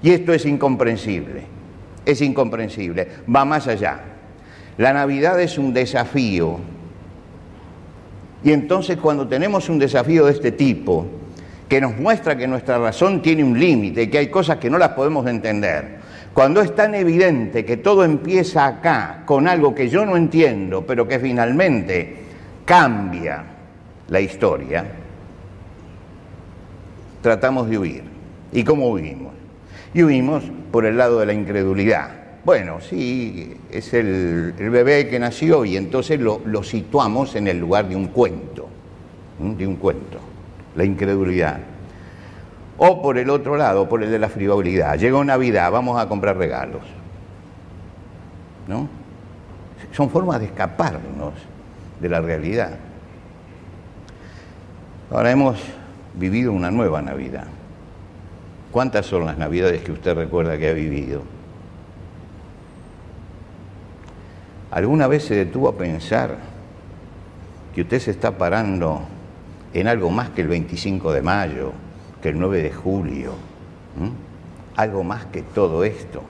Y 0.02 0.12
esto 0.12 0.34
es 0.34 0.46
incomprensible, 0.46 1.44
es 2.06 2.22
incomprensible, 2.22 3.08
va 3.34 3.46
más 3.46 3.68
allá. 3.68 4.00
La 4.80 4.94
Navidad 4.94 5.38
es 5.42 5.58
un 5.58 5.74
desafío. 5.74 6.58
Y 8.46 8.54
entonces 8.54 8.96
cuando 8.96 9.28
tenemos 9.28 9.68
un 9.68 9.78
desafío 9.78 10.26
de 10.26 10.32
este 10.32 10.54
tipo, 10.54 11.06
que 11.68 11.82
nos 11.82 11.98
muestra 11.98 12.38
que 12.38 12.48
nuestra 12.48 12.78
razón 12.78 13.22
tiene 13.22 13.44
un 13.44 13.60
límite, 13.60 14.10
que 14.10 14.20
hay 14.20 14.28
cosas 14.30 14.56
que 14.56 14.70
no 14.70 14.78
las 14.78 14.92
podemos 14.92 15.28
entender. 15.28 16.00
Cuando 16.34 16.62
es 16.62 16.74
tan 16.74 16.96
evidente 16.96 17.66
que 17.66 17.76
todo 17.76 18.06
empieza 18.06 18.68
acá 18.68 19.24
con 19.26 19.50
algo 19.50 19.76
que 19.76 19.90
yo 19.90 20.06
no 20.06 20.16
entiendo, 20.16 20.86
pero 20.88 21.06
que 21.06 21.20
finalmente 21.20 22.16
cambia 22.64 23.44
la 24.08 24.22
historia, 24.22 24.86
tratamos 27.22 27.70
de 27.70 27.78
huir. 27.78 28.04
¿Y 28.54 28.64
cómo 28.64 28.88
huimos? 28.92 29.34
Y 29.94 30.04
huimos 30.04 30.46
por 30.72 30.86
el 30.86 30.96
lado 30.96 31.20
de 31.20 31.26
la 31.26 31.34
incredulidad. 31.34 32.19
Bueno, 32.46 32.80
sí, 32.80 33.58
es 33.70 33.94
el, 33.94 34.54
bebé 34.58 35.08
que 35.10 35.20
nació 35.20 35.66
y 35.66 35.76
entonces 35.76 36.20
lo, 36.20 36.64
situamos 36.64 37.36
en 37.36 37.48
el 37.48 37.60
lugar 37.60 37.90
de 37.90 37.96
un 37.96 38.08
cuento, 38.08 38.68
de 39.40 39.68
un 39.68 39.76
cuento 39.76 40.20
la 40.76 40.86
incredulidad. 40.86 41.60
O 42.78 43.02
por 43.02 43.18
el 43.18 43.30
otro 43.30 43.58
lado, 43.58 43.90
por 43.90 44.02
el 44.04 44.10
de 44.10 44.20
la 44.20 44.30
frivolidad. 44.30 44.98
Llegó 44.98 45.24
Navidad, 45.24 45.72
vamos 45.72 46.00
a 46.00 46.08
comprar 46.08 46.38
regalos. 46.38 46.84
¿No? 48.68 48.88
Son 49.92 50.10
formas 50.10 50.40
de 50.40 50.46
escaparnos 50.46 51.34
de 52.00 52.10
la 52.10 52.22
realidad. 52.22 52.78
Ahora 55.12 55.32
hemos 55.32 55.60
vivido 56.14 56.54
una 56.54 56.72
nueva 56.72 57.02
Navidad. 57.02 57.48
¿Cuántas 58.72 59.08
son 59.08 59.26
las 59.26 59.38
Navidades 59.38 59.82
que 59.82 59.92
usted 59.92 60.16
recuerda 60.16 60.58
que 60.58 60.70
ha 60.70 60.74
vivido? 60.74 61.24
¿Alguna 64.72 65.08
vez 65.08 65.26
se 65.26 65.36
detuvo 65.36 65.70
a 65.70 65.78
pensar 65.78 66.38
que 67.74 67.82
usted 67.82 68.00
se 68.00 68.12
está 68.12 68.38
parando 68.38 69.02
en 69.74 69.88
algo 69.88 70.12
más 70.12 70.30
que 70.30 70.42
el 70.42 70.48
25 70.48 71.12
de 71.12 71.22
mayo, 71.22 71.72
que 72.22 72.30
el 72.30 72.40
9 72.40 72.62
de 72.62 72.72
julio, 72.72 73.34
algo 74.76 75.04
más 75.04 75.26
que 75.26 75.42
todo 75.42 75.84
esto, 75.84 76.24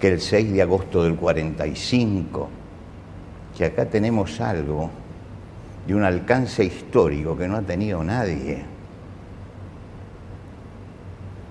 que 0.00 0.08
el 0.08 0.20
6 0.20 0.52
de 0.52 0.62
agosto 0.62 1.02
del 1.02 1.16
45, 1.16 2.48
que 3.56 3.64
acá 3.64 3.86
tenemos 3.86 4.40
algo 4.40 4.90
de 5.86 5.94
un 5.94 6.04
alcance 6.04 6.64
histórico 6.64 7.36
que 7.36 7.48
no 7.48 7.56
ha 7.56 7.62
tenido 7.62 8.04
nadie. 8.04 8.62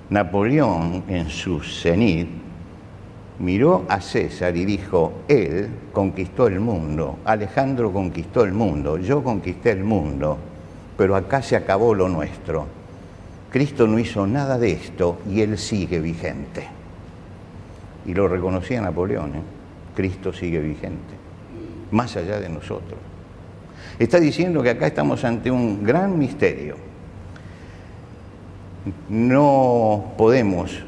Napoleón 0.09 1.03
en 1.07 1.29
su 1.29 1.59
cenit 1.59 2.48
miró 3.39 3.85
a 3.87 4.01
César 4.01 4.55
y 4.55 4.65
dijo, 4.65 5.23
él 5.27 5.69
conquistó 5.93 6.47
el 6.47 6.59
mundo, 6.59 7.19
Alejandro 7.25 7.91
conquistó 7.91 8.43
el 8.43 8.51
mundo, 8.51 8.97
yo 8.97 9.23
conquisté 9.23 9.71
el 9.71 9.83
mundo, 9.83 10.37
pero 10.97 11.15
acá 11.15 11.41
se 11.41 11.55
acabó 11.55 11.93
lo 11.93 12.09
nuestro. 12.09 12.67
Cristo 13.49 13.87
no 13.87 13.97
hizo 13.97 14.27
nada 14.27 14.57
de 14.57 14.73
esto 14.73 15.19
y 15.29 15.41
él 15.41 15.57
sigue 15.57 15.99
vigente. 15.99 16.67
Y 18.05 18.13
lo 18.13 18.27
reconocía 18.27 18.81
Napoleón, 18.81 19.35
¿eh? 19.35 19.41
Cristo 19.95 20.31
sigue 20.31 20.59
vigente, 20.59 21.15
más 21.91 22.15
allá 22.15 22.39
de 22.39 22.49
nosotros. 22.49 22.99
Está 23.97 24.19
diciendo 24.19 24.61
que 24.61 24.69
acá 24.69 24.87
estamos 24.87 25.23
ante 25.23 25.49
un 25.49 25.83
gran 25.83 26.17
misterio. 26.17 26.75
No 29.09 30.13
podemos 30.17 30.83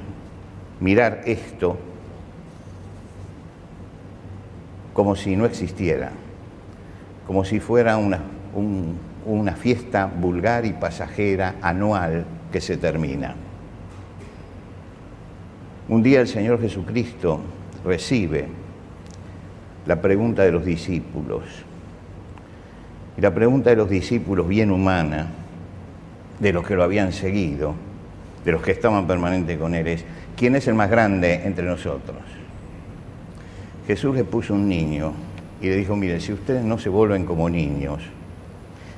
mirar 0.79 1.23
esto 1.25 1.77
como 4.93 5.15
si 5.15 5.35
no 5.35 5.45
existiera, 5.45 6.11
como 7.27 7.45
si 7.45 7.59
fuera 7.59 7.97
una, 7.97 8.19
un, 8.55 8.97
una 9.25 9.53
fiesta 9.53 10.05
vulgar 10.05 10.65
y 10.65 10.73
pasajera 10.73 11.55
anual 11.61 12.25
que 12.51 12.61
se 12.61 12.77
termina. 12.77 13.35
Un 15.87 16.03
día 16.03 16.21
el 16.21 16.27
Señor 16.27 16.61
Jesucristo 16.61 17.41
recibe 17.83 18.47
la 19.85 20.01
pregunta 20.01 20.43
de 20.43 20.51
los 20.51 20.65
discípulos. 20.65 21.43
Y 23.17 23.21
la 23.21 23.33
pregunta 23.33 23.71
de 23.71 23.75
los 23.75 23.89
discípulos, 23.89 24.47
bien 24.47 24.71
humana, 24.71 25.27
de 26.39 26.53
los 26.53 26.65
que 26.65 26.75
lo 26.75 26.83
habían 26.83 27.11
seguido, 27.11 27.75
de 28.45 28.51
los 28.51 28.61
que 28.61 28.71
estaban 28.71 29.05
permanente 29.05 29.57
con 29.57 29.75
él, 29.75 29.87
es, 29.87 30.05
¿quién 30.35 30.55
es 30.55 30.67
el 30.67 30.75
más 30.75 30.89
grande 30.89 31.41
entre 31.45 31.65
nosotros? 31.65 32.17
Jesús 33.87 34.15
le 34.15 34.23
puso 34.23 34.53
un 34.53 34.67
niño 34.67 35.13
y 35.61 35.69
le 35.69 35.75
dijo, 35.75 35.95
mire, 35.95 36.19
si 36.19 36.33
ustedes 36.33 36.63
no 36.63 36.77
se 36.77 36.89
vuelven 36.89 37.25
como 37.25 37.49
niños, 37.49 38.01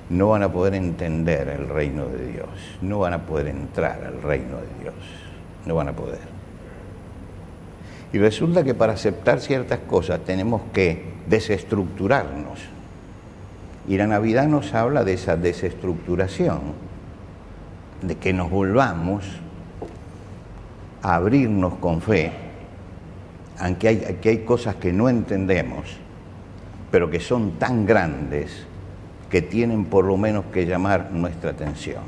no 0.09 0.29
van 0.29 0.43
a 0.43 0.51
poder 0.51 0.75
entender 0.75 1.47
el 1.47 1.67
reino 1.67 2.05
de 2.07 2.31
Dios, 2.31 2.49
no 2.81 2.99
van 2.99 3.13
a 3.13 3.25
poder 3.25 3.47
entrar 3.47 4.03
al 4.03 4.21
reino 4.21 4.57
de 4.57 4.81
Dios, 4.81 4.95
no 5.65 5.75
van 5.75 5.89
a 5.89 5.93
poder. 5.93 6.19
Y 8.11 8.19
resulta 8.19 8.63
que 8.63 8.75
para 8.75 8.93
aceptar 8.93 9.39
ciertas 9.39 9.79
cosas 9.79 10.19
tenemos 10.19 10.61
que 10.71 11.13
desestructurarnos. 11.27 12.59
Y 13.87 13.97
la 13.97 14.05
Navidad 14.05 14.47
nos 14.47 14.73
habla 14.73 15.03
de 15.03 15.13
esa 15.13 15.35
desestructuración. 15.35 16.83
de 18.03 18.15
que 18.17 18.33
nos 18.33 18.51
volvamos 18.51 19.23
a 21.01 21.15
abrirnos 21.15 21.75
con 21.75 22.01
fe, 22.01 22.33
aunque 23.59 23.87
hay, 23.87 24.19
hay 24.23 24.37
cosas 24.39 24.75
que 24.75 24.91
no 24.91 25.09
entendemos, 25.09 25.97
pero 26.91 27.09
que 27.09 27.19
son 27.19 27.51
tan 27.53 27.85
grandes 27.85 28.65
que 29.29 29.41
tienen 29.41 29.85
por 29.85 30.05
lo 30.05 30.15
menos 30.17 30.45
que 30.53 30.65
llamar 30.65 31.09
nuestra 31.11 31.51
atención. 31.51 32.03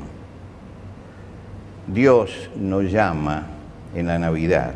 Dios 1.86 2.50
nos 2.56 2.90
llama 2.90 3.46
en 3.94 4.06
la 4.06 4.18
Navidad 4.18 4.74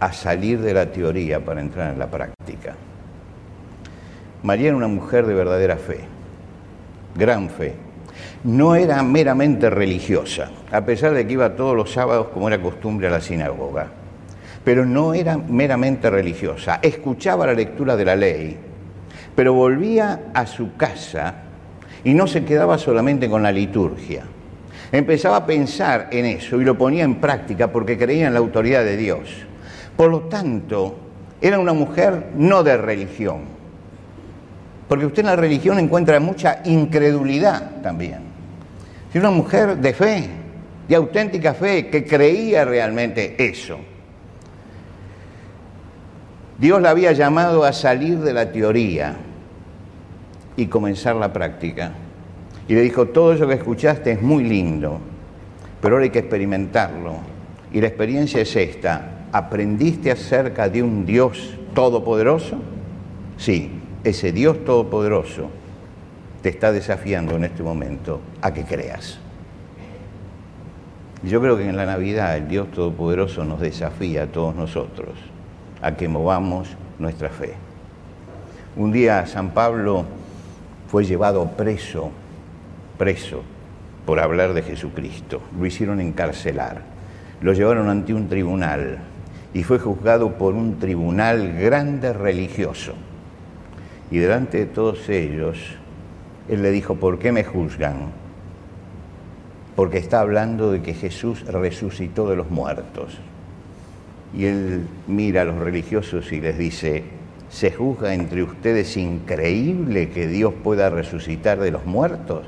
a 0.00 0.12
salir 0.12 0.60
de 0.60 0.74
la 0.74 0.90
teoría 0.90 1.44
para 1.44 1.60
entrar 1.60 1.92
en 1.92 1.98
la 1.98 2.08
práctica. 2.08 2.74
María 4.42 4.68
era 4.68 4.76
una 4.76 4.88
mujer 4.88 5.26
de 5.26 5.34
verdadera 5.34 5.76
fe, 5.76 6.00
gran 7.16 7.50
fe. 7.50 7.74
No 8.44 8.76
era 8.76 9.02
meramente 9.02 9.68
religiosa, 9.70 10.50
a 10.70 10.84
pesar 10.84 11.12
de 11.12 11.26
que 11.26 11.32
iba 11.32 11.56
todos 11.56 11.76
los 11.76 11.92
sábados 11.92 12.28
como 12.28 12.48
era 12.48 12.60
costumbre 12.60 13.08
a 13.08 13.10
la 13.10 13.20
sinagoga, 13.20 13.88
pero 14.68 14.84
no 14.84 15.14
era 15.14 15.38
meramente 15.38 16.10
religiosa. 16.10 16.78
Escuchaba 16.82 17.46
la 17.46 17.54
lectura 17.54 17.96
de 17.96 18.04
la 18.04 18.14
ley, 18.14 18.54
pero 19.34 19.54
volvía 19.54 20.24
a 20.34 20.44
su 20.44 20.76
casa 20.76 21.36
y 22.04 22.12
no 22.12 22.26
se 22.26 22.44
quedaba 22.44 22.76
solamente 22.76 23.30
con 23.30 23.42
la 23.42 23.50
liturgia. 23.50 24.24
Empezaba 24.92 25.36
a 25.36 25.46
pensar 25.46 26.08
en 26.10 26.26
eso 26.26 26.60
y 26.60 26.66
lo 26.66 26.76
ponía 26.76 27.04
en 27.04 27.14
práctica 27.14 27.72
porque 27.72 27.96
creía 27.96 28.26
en 28.26 28.34
la 28.34 28.40
autoridad 28.40 28.84
de 28.84 28.98
Dios. 28.98 29.30
Por 29.96 30.10
lo 30.10 30.20
tanto, 30.24 30.98
era 31.40 31.58
una 31.58 31.72
mujer 31.72 32.32
no 32.36 32.62
de 32.62 32.76
religión, 32.76 33.44
porque 34.86 35.06
usted 35.06 35.20
en 35.20 35.26
la 35.28 35.36
religión 35.36 35.78
encuentra 35.78 36.20
mucha 36.20 36.60
incredulidad 36.66 37.80
también. 37.80 38.18
Es 39.08 39.18
una 39.18 39.30
mujer 39.30 39.78
de 39.78 39.94
fe, 39.94 40.28
de 40.86 40.94
auténtica 40.94 41.54
fe, 41.54 41.88
que 41.88 42.04
creía 42.04 42.66
realmente 42.66 43.34
eso. 43.38 43.78
Dios 46.58 46.82
la 46.82 46.90
había 46.90 47.12
llamado 47.12 47.62
a 47.62 47.72
salir 47.72 48.18
de 48.18 48.32
la 48.32 48.50
teoría 48.50 49.14
y 50.56 50.66
comenzar 50.66 51.14
la 51.14 51.32
práctica. 51.32 51.92
Y 52.66 52.74
le 52.74 52.82
dijo, 52.82 53.06
todo 53.06 53.32
eso 53.32 53.46
que 53.46 53.54
escuchaste 53.54 54.10
es 54.10 54.22
muy 54.22 54.42
lindo, 54.42 54.98
pero 55.80 55.94
ahora 55.94 56.04
hay 56.04 56.10
que 56.10 56.18
experimentarlo. 56.18 57.14
Y 57.72 57.80
la 57.80 57.86
experiencia 57.86 58.42
es 58.42 58.56
esta. 58.56 59.26
¿Aprendiste 59.30 60.10
acerca 60.10 60.68
de 60.68 60.82
un 60.82 61.06
Dios 61.06 61.54
todopoderoso? 61.74 62.58
Sí, 63.36 63.70
ese 64.02 64.32
Dios 64.32 64.64
Todopoderoso 64.64 65.50
te 66.42 66.48
está 66.48 66.72
desafiando 66.72 67.36
en 67.36 67.44
este 67.44 67.62
momento 67.62 68.20
a 68.42 68.52
que 68.52 68.64
creas. 68.64 69.20
Yo 71.22 71.40
creo 71.40 71.56
que 71.56 71.68
en 71.68 71.76
la 71.76 71.86
Navidad 71.86 72.36
el 72.36 72.48
Dios 72.48 72.72
Todopoderoso 72.72 73.44
nos 73.44 73.60
desafía 73.60 74.24
a 74.24 74.26
todos 74.26 74.56
nosotros 74.56 75.14
a 75.82 75.92
que 75.96 76.08
movamos 76.08 76.68
nuestra 76.98 77.28
fe. 77.28 77.54
Un 78.76 78.92
día 78.92 79.26
San 79.26 79.50
Pablo 79.50 80.04
fue 80.88 81.04
llevado 81.04 81.46
preso, 81.56 82.10
preso, 82.96 83.42
por 84.06 84.20
hablar 84.20 84.54
de 84.54 84.62
Jesucristo. 84.62 85.42
Lo 85.58 85.66
hicieron 85.66 86.00
encarcelar. 86.00 86.82
Lo 87.40 87.52
llevaron 87.52 87.90
ante 87.90 88.14
un 88.14 88.28
tribunal 88.28 88.98
y 89.52 89.62
fue 89.64 89.78
juzgado 89.78 90.38
por 90.38 90.54
un 90.54 90.78
tribunal 90.78 91.54
grande 91.58 92.12
religioso. 92.12 92.94
Y 94.10 94.18
delante 94.18 94.58
de 94.58 94.66
todos 94.66 95.08
ellos, 95.08 95.58
él 96.48 96.62
le 96.62 96.70
dijo, 96.70 96.94
¿por 96.94 97.18
qué 97.18 97.32
me 97.32 97.44
juzgan? 97.44 98.12
Porque 99.76 99.98
está 99.98 100.20
hablando 100.20 100.72
de 100.72 100.82
que 100.82 100.94
Jesús 100.94 101.44
resucitó 101.46 102.28
de 102.30 102.36
los 102.36 102.50
muertos. 102.50 103.18
Y 104.36 104.44
él 104.44 104.86
mira 105.06 105.42
a 105.42 105.44
los 105.44 105.58
religiosos 105.58 106.32
y 106.32 106.40
les 106.40 106.58
dice, 106.58 107.04
¿se 107.48 107.70
juzga 107.72 108.14
entre 108.14 108.42
ustedes 108.42 108.96
increíble 108.96 110.10
que 110.10 110.26
Dios 110.26 110.52
pueda 110.62 110.90
resucitar 110.90 111.58
de 111.58 111.70
los 111.70 111.86
muertos? 111.86 112.46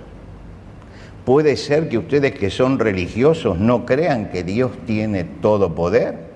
¿Puede 1.25 1.57
ser 1.57 1.89
que 1.89 1.99
ustedes 1.99 2.33
que 2.33 2.51
son 2.51 2.79
religiosos 2.79 3.59
no 3.59 3.87
crean 3.87 4.31
que 4.31 4.43
Dios 4.43 4.73
tiene 4.87 5.25
todo 5.25 5.75
poder? 5.75 6.31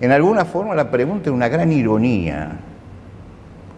En 0.00 0.12
alguna 0.12 0.44
forma 0.44 0.74
la 0.74 0.90
pregunta 0.90 1.30
es 1.30 1.34
una 1.34 1.48
gran 1.48 1.72
ironía, 1.72 2.58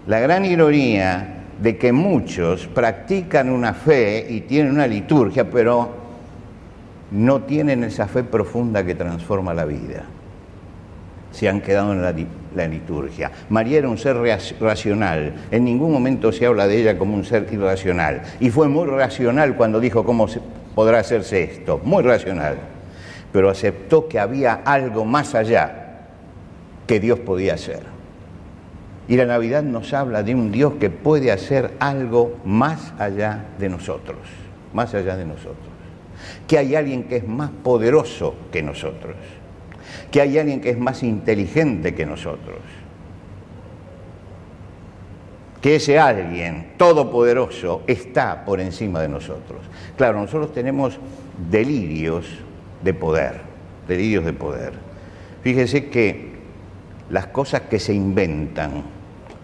la 0.06 0.20
gran 0.20 0.44
ironía 0.44 1.36
de 1.60 1.76
que 1.76 1.92
muchos 1.92 2.66
practican 2.66 3.50
una 3.50 3.74
fe 3.74 4.26
y 4.28 4.42
tienen 4.42 4.72
una 4.72 4.86
liturgia, 4.86 5.48
pero 5.50 5.99
no 7.10 7.42
tienen 7.42 7.84
esa 7.84 8.06
fe 8.06 8.22
profunda 8.22 8.84
que 8.84 8.94
transforma 8.94 9.54
la 9.54 9.64
vida. 9.64 10.04
Se 11.32 11.48
han 11.48 11.60
quedado 11.60 11.92
en 11.92 12.02
la, 12.02 12.66
liturgia. 12.66 13.30
María 13.48 13.78
era 13.78 13.88
un 13.88 13.98
ser 13.98 14.16
racional. 14.60 15.34
En 15.50 15.64
ningún 15.64 15.92
momento 15.92 16.32
se 16.32 16.46
habla 16.46 16.66
de 16.66 16.80
ella 16.80 16.98
como 16.98 17.14
un 17.14 17.24
ser 17.24 17.46
irracional. 17.52 18.22
Y 18.40 18.50
fue 18.50 18.68
muy 18.68 18.86
racional 18.86 19.56
cuando 19.56 19.78
dijo 19.78 20.04
cómo 20.04 20.26
podrá 20.74 20.98
hacerse 20.98 21.44
esto. 21.44 21.80
Muy 21.84 22.02
racional. 22.02 22.56
Pero 23.32 23.48
aceptó 23.48 24.08
que 24.08 24.18
había 24.18 24.54
algo 24.64 25.04
más 25.04 25.36
allá 25.36 26.08
que 26.88 26.98
Dios 26.98 27.20
podía 27.20 27.54
hacer. 27.54 27.82
Y 29.06 29.16
la 29.16 29.26
Navidad 29.26 29.62
nos 29.62 29.92
habla 29.92 30.24
de 30.24 30.34
un 30.34 30.50
Dios 30.50 30.74
que 30.80 30.90
puede 30.90 31.30
hacer 31.30 31.72
algo 31.78 32.36
más 32.44 32.92
allá 32.98 33.44
de 33.58 33.68
nosotros, 33.68 34.18
más 34.72 34.94
allá 34.94 35.16
de 35.16 35.24
nosotros. 35.24 35.69
Que 36.46 36.58
hay 36.58 36.74
alguien 36.74 37.04
que 37.04 37.16
es 37.16 37.26
más 37.26 37.50
poderoso 37.50 38.34
que 38.52 38.62
nosotros, 38.62 39.16
que 40.10 40.20
hay 40.20 40.38
alguien 40.38 40.60
que 40.60 40.70
es 40.70 40.78
más 40.78 41.02
inteligente 41.02 41.94
que 41.94 42.06
nosotros, 42.06 42.58
que 45.60 45.76
ese 45.76 45.98
alguien 45.98 46.72
todopoderoso 46.76 47.82
está 47.86 48.44
por 48.44 48.60
encima 48.60 49.00
de 49.02 49.08
nosotros. 49.08 49.60
Claro, 49.96 50.20
nosotros 50.20 50.52
tenemos 50.52 50.98
delirios 51.50 52.26
de 52.82 52.94
poder, 52.94 53.40
delirios 53.86 54.24
de 54.24 54.32
poder. 54.32 54.72
Fíjese 55.42 55.90
que 55.90 56.30
las 57.10 57.26
cosas 57.26 57.62
que 57.62 57.78
se 57.78 57.92
inventan, 57.92 58.82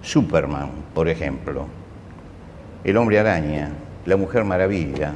Superman, 0.03 0.71
por 0.95 1.09
ejemplo, 1.09 1.67
el 2.85 2.97
hombre 2.97 3.19
araña, 3.19 3.73
la 4.07 4.17
mujer 4.17 4.45
maravilla, 4.45 5.13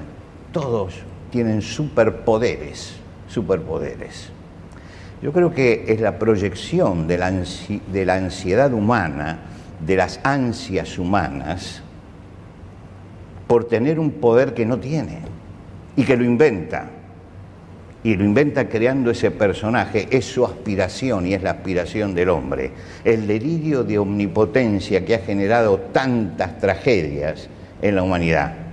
todos 0.53 0.95
tienen 1.31 1.63
superpoderes, 1.63 2.95
superpoderes. 3.29 4.31
Yo 5.23 5.33
creo 5.33 5.53
que 5.53 5.85
es 5.89 6.01
la 6.01 6.19
proyección 6.19 7.07
de 7.07 7.19
la, 7.19 7.31
de 7.31 8.05
la 8.07 8.15
ansiedad 8.15 8.73
humana, 8.73 9.41
de 9.85 9.97
las 9.97 10.21
ansias 10.23 10.99
humanas, 10.99 11.83
por 13.47 13.65
tener 13.65 13.99
un 13.99 14.13
poder 14.13 14.55
que 14.55 14.65
no 14.65 14.79
tiene 14.79 15.19
y 15.97 16.05
que 16.05 16.17
lo 16.17 16.25
inventa 16.25 16.91
y 18.03 18.17
lo 18.17 18.25
inventa 18.25 18.69
creando 18.69 19.11
ese 19.11 19.31
personaje, 19.31 20.09
es 20.11 20.25
su 20.25 20.45
aspiración 20.47 21.27
y 21.27 21.35
es 21.35 21.43
la 21.43 21.51
aspiración 21.51 22.15
del 22.15 22.31
hombre. 22.31 22.71
El 23.05 23.27
delirio 23.27 23.85
de 23.85 23.99
omnipotencia 23.99 25.05
que 25.05 25.15
ha 25.15 25.19
generado 25.19 25.79
tantas 25.93 26.59
tragedias 26.59 27.49
en 27.83 27.97
la 27.97 28.03
humanidad. 28.03 28.70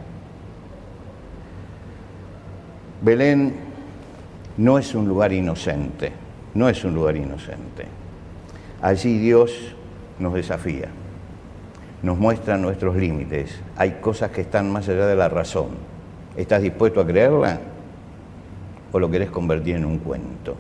Belén 3.02 3.56
no 4.58 4.78
es 4.78 4.96
un 4.96 5.08
lugar 5.08 5.34
inocente, 5.34 6.12
no 6.54 6.70
es 6.70 6.84
un 6.84 6.96
lugar 6.96 7.16
inocente. 7.16 7.86
Allí 8.82 9.18
Dios 9.18 9.76
nos 10.20 10.34
desafía, 10.34 10.90
nos 12.02 12.18
muestra 12.18 12.58
nuestros 12.58 12.96
límites. 12.96 13.60
Hay 13.76 13.98
cosas 14.02 14.32
que 14.32 14.42
están 14.42 14.72
más 14.72 14.88
allá 14.90 15.08
de 15.08 15.16
la 15.16 15.30
razón. 15.30 15.70
¿Estás 16.36 16.62
dispuesto 16.62 17.02
a 17.02 17.08
creerla? 17.08 17.60
o 18.92 19.00
lo 19.00 19.10
querés 19.10 19.30
convertir 19.30 19.76
en 19.76 19.86
un 19.86 20.00
cuento. 20.00 20.56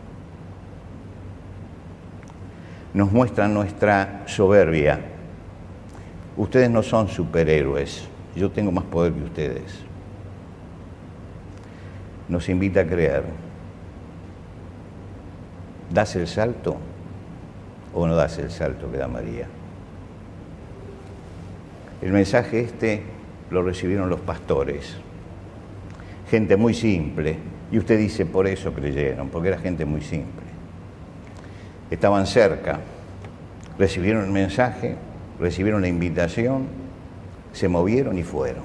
Nos 2.93 3.11
muestra 3.11 3.47
nuestra 3.47 4.23
soberbia. 4.25 4.99
Ustedes 6.35 6.69
no 6.69 6.83
son 6.83 7.07
superhéroes, 7.07 8.07
yo 8.35 8.51
tengo 8.51 8.71
más 8.71 8.85
poder 8.85 9.13
que 9.13 9.23
ustedes. 9.23 9.86
Nos 12.29 12.49
invita 12.49 12.81
a 12.81 12.85
creer. 12.85 13.23
¿Das 15.89 16.15
el 16.15 16.27
salto 16.27 16.77
o 17.93 18.07
no 18.07 18.15
das 18.15 18.37
el 18.39 18.51
salto 18.51 18.91
que 18.91 18.97
da 18.97 19.07
María? 19.07 19.47
El 22.01 22.11
mensaje 22.11 22.59
este 22.59 23.03
lo 23.49 23.63
recibieron 23.63 24.09
los 24.09 24.19
pastores, 24.19 24.97
gente 26.29 26.57
muy 26.57 26.73
simple, 26.73 27.37
y 27.71 27.77
usted 27.77 27.97
dice, 27.97 28.25
por 28.25 28.47
eso 28.47 28.73
creyeron, 28.73 29.29
porque 29.29 29.47
era 29.49 29.57
gente 29.57 29.85
muy 29.85 30.01
simple. 30.01 30.45
Estaban 31.89 32.27
cerca, 32.27 32.79
recibieron 33.79 34.25
el 34.25 34.31
mensaje, 34.31 34.95
recibieron 35.39 35.81
la 35.81 35.87
invitación, 35.87 36.67
se 37.53 37.67
movieron 37.67 38.17
y 38.17 38.23
fueron. 38.23 38.63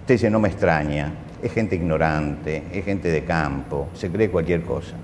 Usted 0.00 0.14
dice, 0.14 0.30
no 0.30 0.38
me 0.40 0.48
extraña, 0.48 1.12
es 1.44 1.52
gente 1.52 1.76
ignorante, 1.76 2.62
es 2.72 2.86
gente 2.86 3.10
de 3.10 3.22
campo, 3.22 3.90
se 3.92 4.10
cree 4.10 4.30
cualquier 4.30 4.62
cosa. 4.62 4.94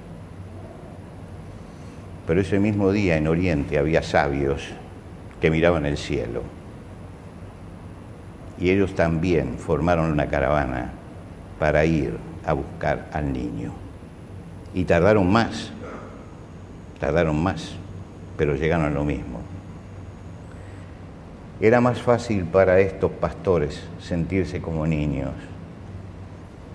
Pero 2.26 2.40
ese 2.40 2.58
mismo 2.58 2.90
día 2.92 3.18
en 3.18 3.28
Oriente 3.28 3.78
había 3.78 4.02
sabios 4.02 4.66
que 5.38 5.50
miraban 5.50 5.84
el 5.84 5.98
cielo. 5.98 6.42
Y 8.58 8.70
ellos 8.70 8.94
también 8.94 9.58
formaron 9.58 10.10
una 10.10 10.28
caravana 10.28 10.92
para 11.58 11.84
ir 11.84 12.16
a 12.46 12.54
buscar 12.54 13.10
al 13.12 13.34
niño. 13.34 13.72
Y 14.72 14.84
tardaron 14.84 15.30
más, 15.30 15.70
tardaron 16.98 17.42
más, 17.42 17.74
pero 18.38 18.54
llegaron 18.54 18.86
a 18.86 18.90
lo 18.90 19.04
mismo. 19.04 19.40
Era 21.60 21.82
más 21.82 22.00
fácil 22.00 22.44
para 22.44 22.80
estos 22.80 23.10
pastores 23.10 23.82
sentirse 24.00 24.62
como 24.62 24.86
niños. 24.86 25.49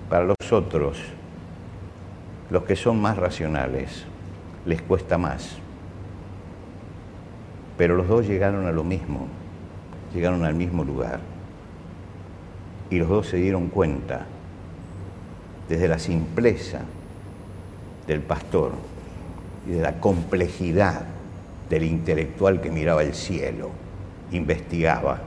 Para 0.10 0.24
los 0.24 0.52
otros, 0.52 1.00
los 2.50 2.64
que 2.64 2.76
son 2.76 3.02
más 3.02 3.18
racionales, 3.18 4.06
les 4.66 4.82
cuesta 4.82 5.18
más. 5.18 5.58
Pero 7.78 7.96
los 7.96 8.08
dos 8.08 8.28
llegaron 8.28 8.68
a 8.68 8.72
lo 8.72 8.84
mismo, 8.84 9.28
llegaron 10.14 10.46
al 10.46 10.54
mismo 10.54 10.84
lugar. 10.84 11.20
Y 12.90 13.00
los 13.00 13.10
dos 13.10 13.28
se 13.28 13.38
dieron 13.38 13.70
cuenta, 13.70 14.28
desde 15.68 15.88
la 15.88 15.98
simpleza 15.98 16.82
del 18.06 18.22
pastor 18.22 18.74
y 19.68 19.72
de 19.72 19.82
la 19.82 20.00
complejidad 20.00 21.06
del 21.70 21.84
intelectual 21.84 22.62
que 22.62 22.70
miraba 22.70 23.02
el 23.02 23.16
cielo, 23.16 23.72
investigaba, 24.32 25.20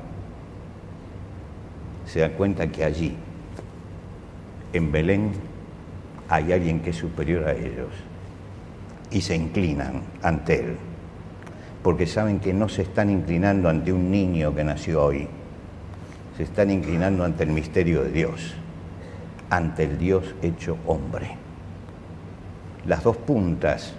se 2.06 2.20
da 2.20 2.30
cuenta 2.30 2.68
que 2.68 2.84
allí, 2.84 3.16
en 4.72 4.92
Belén, 4.92 5.32
hay 6.28 6.52
alguien 6.52 6.80
que 6.80 6.90
es 6.90 6.96
superior 6.96 7.48
a 7.48 7.52
ellos 7.52 7.88
y 9.10 9.20
se 9.22 9.34
inclinan 9.34 10.02
ante 10.22 10.60
él, 10.60 10.76
porque 11.82 12.06
saben 12.06 12.40
que 12.40 12.52
no 12.52 12.68
se 12.68 12.82
están 12.82 13.08
inclinando 13.10 13.68
ante 13.68 13.92
un 13.92 14.10
niño 14.10 14.54
que 14.54 14.64
nació 14.64 15.04
hoy, 15.04 15.28
se 16.36 16.42
están 16.42 16.70
inclinando 16.70 17.24
ante 17.24 17.44
el 17.44 17.50
misterio 17.50 18.04
de 18.04 18.12
Dios, 18.12 18.54
ante 19.50 19.84
el 19.84 19.98
Dios 19.98 20.34
hecho 20.42 20.76
hombre. 20.86 21.36
Las 22.86 23.02
dos 23.02 23.16
puntas 23.16 23.94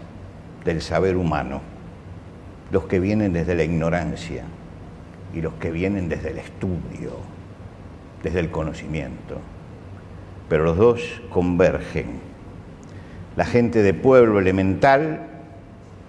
del 0.63 0.82
saber 0.82 1.17
humano, 1.17 1.62
los 2.71 2.86
que 2.86 2.99
vienen 2.99 3.34
desde 3.34 3.55
la 3.55 3.63
ignorancia 3.63 4.43
y 5.34 5.41
los 5.41 5.53
que 5.55 5.71
vienen 5.71 6.10
desde 6.10 6.32
el 6.32 6.38
estudio, 6.38 7.13
desde 8.21 8.39
el 8.39 8.51
conocimiento, 8.51 9.39
pero 10.49 10.65
los 10.65 10.77
dos 10.77 11.21
convergen 11.29 12.29
la 13.39 13.45
gente 13.45 13.83
de 13.83 13.93
pueblo 13.93 14.38
elemental, 14.38 15.21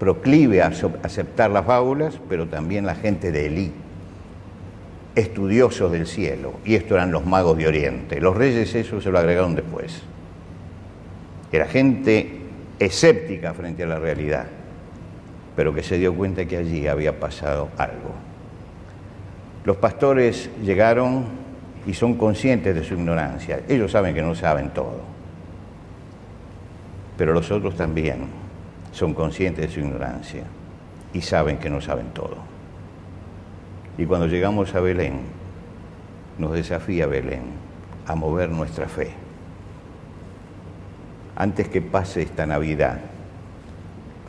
proclive 0.01 0.63
a 0.63 0.73
aceptar 1.05 1.49
las 1.49 1.65
fábulas, 1.65 2.19
pero 2.29 2.49
también 2.49 2.85
la 2.87 2.97
gente 2.97 3.31
de 3.31 3.47
Elí, 3.47 3.73
estudiosos 5.15 5.93
del 5.93 6.09
cielo, 6.09 6.55
y 6.65 6.75
esto 6.75 6.95
eran 6.95 7.13
los 7.13 7.25
magos 7.25 7.57
de 7.57 7.69
Oriente. 7.69 8.21
Los 8.21 8.37
reyes 8.37 8.75
eso 8.75 9.01
se 9.01 9.13
lo 9.13 9.19
agregaron 9.21 9.55
después. 9.55 10.03
Era 11.53 11.67
gente 11.67 12.41
escéptica 12.81 13.55
frente 13.55 13.85
a 13.85 13.87
la 13.87 14.01
realidad, 14.01 14.47
pero 15.55 15.73
que 15.73 15.85
se 15.85 15.99
dio 15.99 16.13
cuenta 16.15 16.47
que 16.47 16.57
allí 16.57 16.89
había 16.89 17.21
pasado 17.21 17.69
algo. 17.79 18.13
Los 19.65 19.77
pastores 19.77 20.51
llegaron 20.65 21.27
y 21.87 21.95
son 21.95 22.15
conscientes 22.15 22.75
de 22.75 22.85
su 22.85 22.95
ignorancia. 22.95 23.61
Ellos 23.69 23.93
saben 23.93 24.15
que 24.15 24.23
no 24.23 24.35
saben 24.35 24.71
todo 24.71 25.21
pero 27.21 27.35
los 27.35 27.51
otros 27.51 27.77
también 27.77 28.29
son 28.93 29.13
conscientes 29.13 29.67
de 29.67 29.75
su 29.75 29.81
ignorancia 29.81 30.45
y 31.13 31.21
saben 31.21 31.59
que 31.59 31.69
no 31.69 31.83
saben 31.83 32.07
todo. 32.15 32.37
Y 33.99 34.07
cuando 34.07 34.27
llegamos 34.27 34.75
a 34.75 34.81
Belén, 34.81 35.21
nos 36.39 36.53
desafía 36.53 37.07
Belén 37.07 37.43
a 38.07 38.15
mover 38.15 38.49
nuestra 38.49 38.89
fe. 38.89 39.11
Antes 41.37 41.69
que 41.69 41.83
pase 41.83 42.23
esta 42.23 42.47
Navidad, 42.47 43.01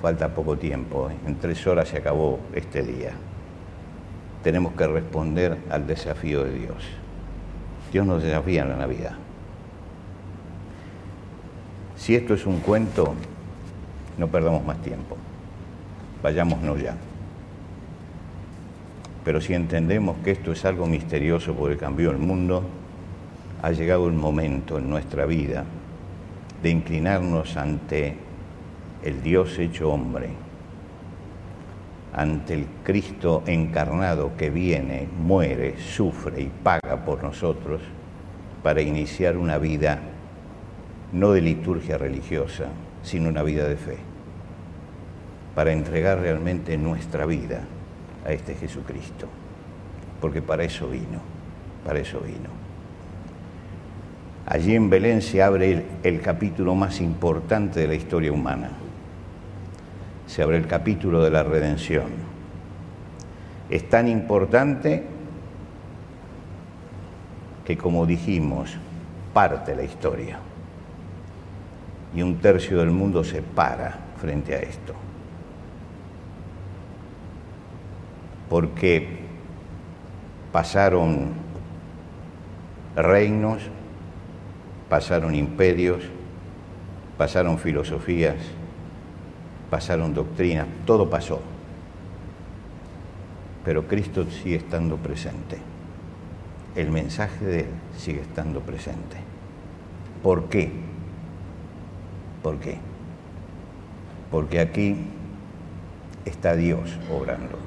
falta 0.02 0.36
poco 0.36 0.58
tiempo, 0.58 1.10
en 1.26 1.40
tres 1.40 1.66
horas 1.68 1.88
se 1.88 2.00
acabó 2.00 2.42
este 2.54 2.82
día, 2.84 3.12
tenemos 4.44 4.74
que 4.74 4.86
responder 4.86 5.58
al 5.70 5.88
desafío 5.88 6.44
de 6.44 6.60
Dios. 6.60 7.01
Dios 7.92 8.06
nos 8.06 8.24
desafía 8.24 8.64
en 8.64 8.70
la 8.70 8.78
Navidad. 8.78 9.14
Si 11.96 12.16
esto 12.16 12.34
es 12.34 12.46
un 12.46 12.60
cuento, 12.60 13.14
no 14.18 14.28
perdamos 14.28 14.66
más 14.66 14.82
tiempo. 14.82 15.18
Vayámonos 16.24 16.82
ya. 16.82 16.96
Pero 19.24 19.40
si 19.40 19.54
entendemos 19.54 20.18
que 20.24 20.32
esto 20.32 20.52
es 20.52 20.66
algo 20.66 20.88
misterioso 20.88 21.54
porque 21.54 21.78
cambió 21.78 22.12
el 22.12 22.18
mundo, 22.18 22.64
ha 23.62 23.72
llegado 23.72 24.08
el 24.08 24.14
momento 24.14 24.80
en 24.80 24.90
nuestra 24.90 25.26
vida 25.26 25.64
de 26.64 26.70
inclinarnos 26.70 27.58
ante 27.58 28.16
el 29.04 29.22
Dios 29.22 29.60
hecho 29.60 29.92
hombre, 29.92 30.30
ante 32.14 32.54
el 32.54 32.66
Cristo 32.84 33.44
encarnado 33.46 34.36
que 34.38 34.50
viene, 34.50 35.08
muere, 35.20 35.78
sufre 35.80 36.42
y 36.42 36.52
paga 36.64 37.06
por 37.06 37.24
nosotros 37.24 37.82
para 38.64 38.82
iniciar 38.82 39.38
una 39.38 39.58
vida 39.58 40.00
no 41.14 41.32
de 41.32 41.42
liturgia 41.42 41.98
religiosa, 41.98 42.66
sino 43.04 43.30
una 43.30 43.44
vida 43.44 43.68
de 43.68 43.76
fe, 43.76 43.98
para 45.56 45.72
entregar 45.72 46.20
realmente 46.20 46.78
nuestra 46.78 47.26
vida 47.26 47.62
a 48.26 48.32
este 48.32 48.56
Jesucristo, 48.56 49.28
porque 50.20 50.42
para 50.42 50.64
eso 50.64 50.88
vino, 50.88 51.20
para 51.86 52.00
eso 52.00 52.20
vino. 52.20 52.50
Allí 54.46 54.76
en 54.76 54.90
Belén 54.90 55.22
se 55.22 55.42
abre 55.42 55.72
el, 55.72 55.86
el, 56.04 56.22
capítulo 56.22 56.76
más 56.76 57.00
importante 57.00 57.80
de 57.80 57.88
la 57.88 57.96
historia 57.96 58.32
humana. 58.32 58.72
Se 60.32 60.42
abre 60.42 60.56
el 60.56 60.66
capítulo 60.66 61.22
de 61.22 61.30
la 61.30 61.44
redención. 61.44 62.06
Es 63.70 63.90
tan 63.90 64.08
importante 64.08 65.04
que, 67.66 67.78
como 67.78 68.06
dijimos, 68.06 68.78
parte 69.34 69.76
la 69.76 69.84
historia 69.84 70.40
y 72.16 72.22
un 72.22 72.38
tercio 72.38 72.80
del 72.80 72.92
mundo 72.92 73.26
se 73.26 73.42
para 73.42 74.00
frente 74.22 74.56
a 74.56 74.60
esto. 74.60 74.94
Porque 78.50 79.20
pasaron 80.54 81.32
reinos, 82.96 83.64
pasaron 84.88 85.36
imperios, 85.36 86.06
pasaron 87.18 87.60
filosofías, 87.60 88.38
pasaron 89.72 90.14
doctrinas, 90.14 90.68
todo 90.86 91.10
pasó. 91.10 91.42
Pero 93.64 93.88
Cristo 93.88 94.26
sigue 94.30 94.58
estando 94.58 94.98
presente. 94.98 95.58
El 96.76 96.92
mensaje 96.92 97.46
de 97.46 97.60
Él 97.62 97.68
sigue 97.98 98.22
estando 98.22 98.60
presente. 98.60 99.18
¿Por 100.22 100.50
qué? 100.50 100.72
¿Por 102.44 102.60
qué? 102.60 102.78
Porque 104.30 104.60
aquí 104.60 104.98
está 106.26 106.56
Dios 106.56 106.98
obrando 107.10 107.58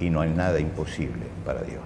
y 0.00 0.10
no 0.10 0.20
hay 0.20 0.30
nada 0.30 0.60
imposible 0.60 1.26
para 1.46 1.62
Dios. 1.62 1.82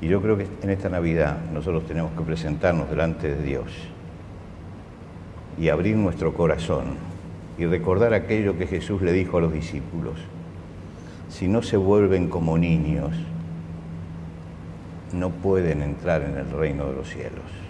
Y 0.00 0.08
yo 0.08 0.20
creo 0.20 0.36
que 0.36 0.46
en 0.62 0.70
esta 0.70 0.88
Navidad 0.88 1.38
nosotros 1.52 1.86
tenemos 1.86 2.12
que 2.12 2.24
presentarnos 2.24 2.90
delante 2.90 3.34
de 3.34 3.42
Dios 3.42 3.70
y 5.56 5.68
abrir 5.68 5.96
nuestro 5.96 6.34
corazón 6.34 7.17
y 7.58 7.66
recordar 7.66 8.14
aquello 8.14 8.56
que 8.56 8.66
Jesús 8.66 9.02
le 9.02 9.12
dijo 9.12 9.38
a 9.38 9.40
los 9.40 9.52
discípulos. 9.52 10.14
Si 11.28 11.48
no 11.48 11.62
se 11.62 11.76
vuelven 11.76 12.28
como 12.28 12.56
niños, 12.56 13.12
no 15.12 15.30
pueden 15.30 15.82
entrar 15.82 16.22
en 16.22 16.36
el 16.36 16.50
reino 16.50 16.86
de 16.86 16.94
los 16.94 17.08
cielos 17.08 17.68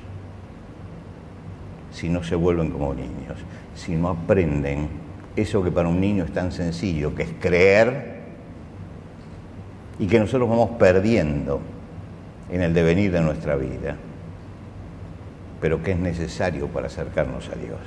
si 1.98 2.08
no 2.08 2.22
se 2.22 2.36
vuelven 2.36 2.70
como 2.70 2.94
niños, 2.94 3.38
si 3.74 3.96
no 3.96 4.10
aprenden 4.10 4.88
eso 5.34 5.62
que 5.62 5.72
para 5.72 5.88
un 5.88 6.00
niño 6.00 6.24
es 6.24 6.32
tan 6.32 6.52
sencillo, 6.52 7.14
que 7.14 7.24
es 7.24 7.30
creer 7.40 8.18
y 9.98 10.06
que 10.06 10.20
nosotros 10.20 10.48
vamos 10.48 10.70
perdiendo 10.78 11.60
en 12.50 12.62
el 12.62 12.72
devenir 12.72 13.10
de 13.10 13.20
nuestra 13.20 13.56
vida, 13.56 13.96
pero 15.60 15.82
que 15.82 15.92
es 15.92 15.98
necesario 15.98 16.68
para 16.68 16.86
acercarnos 16.86 17.48
a 17.48 17.56
Dios. 17.56 17.80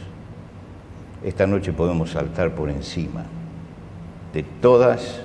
Esta 1.24 1.46
noche 1.46 1.72
podemos 1.72 2.12
saltar 2.12 2.56
por 2.56 2.70
encima 2.70 3.26
de 4.34 4.44
todas 4.44 5.22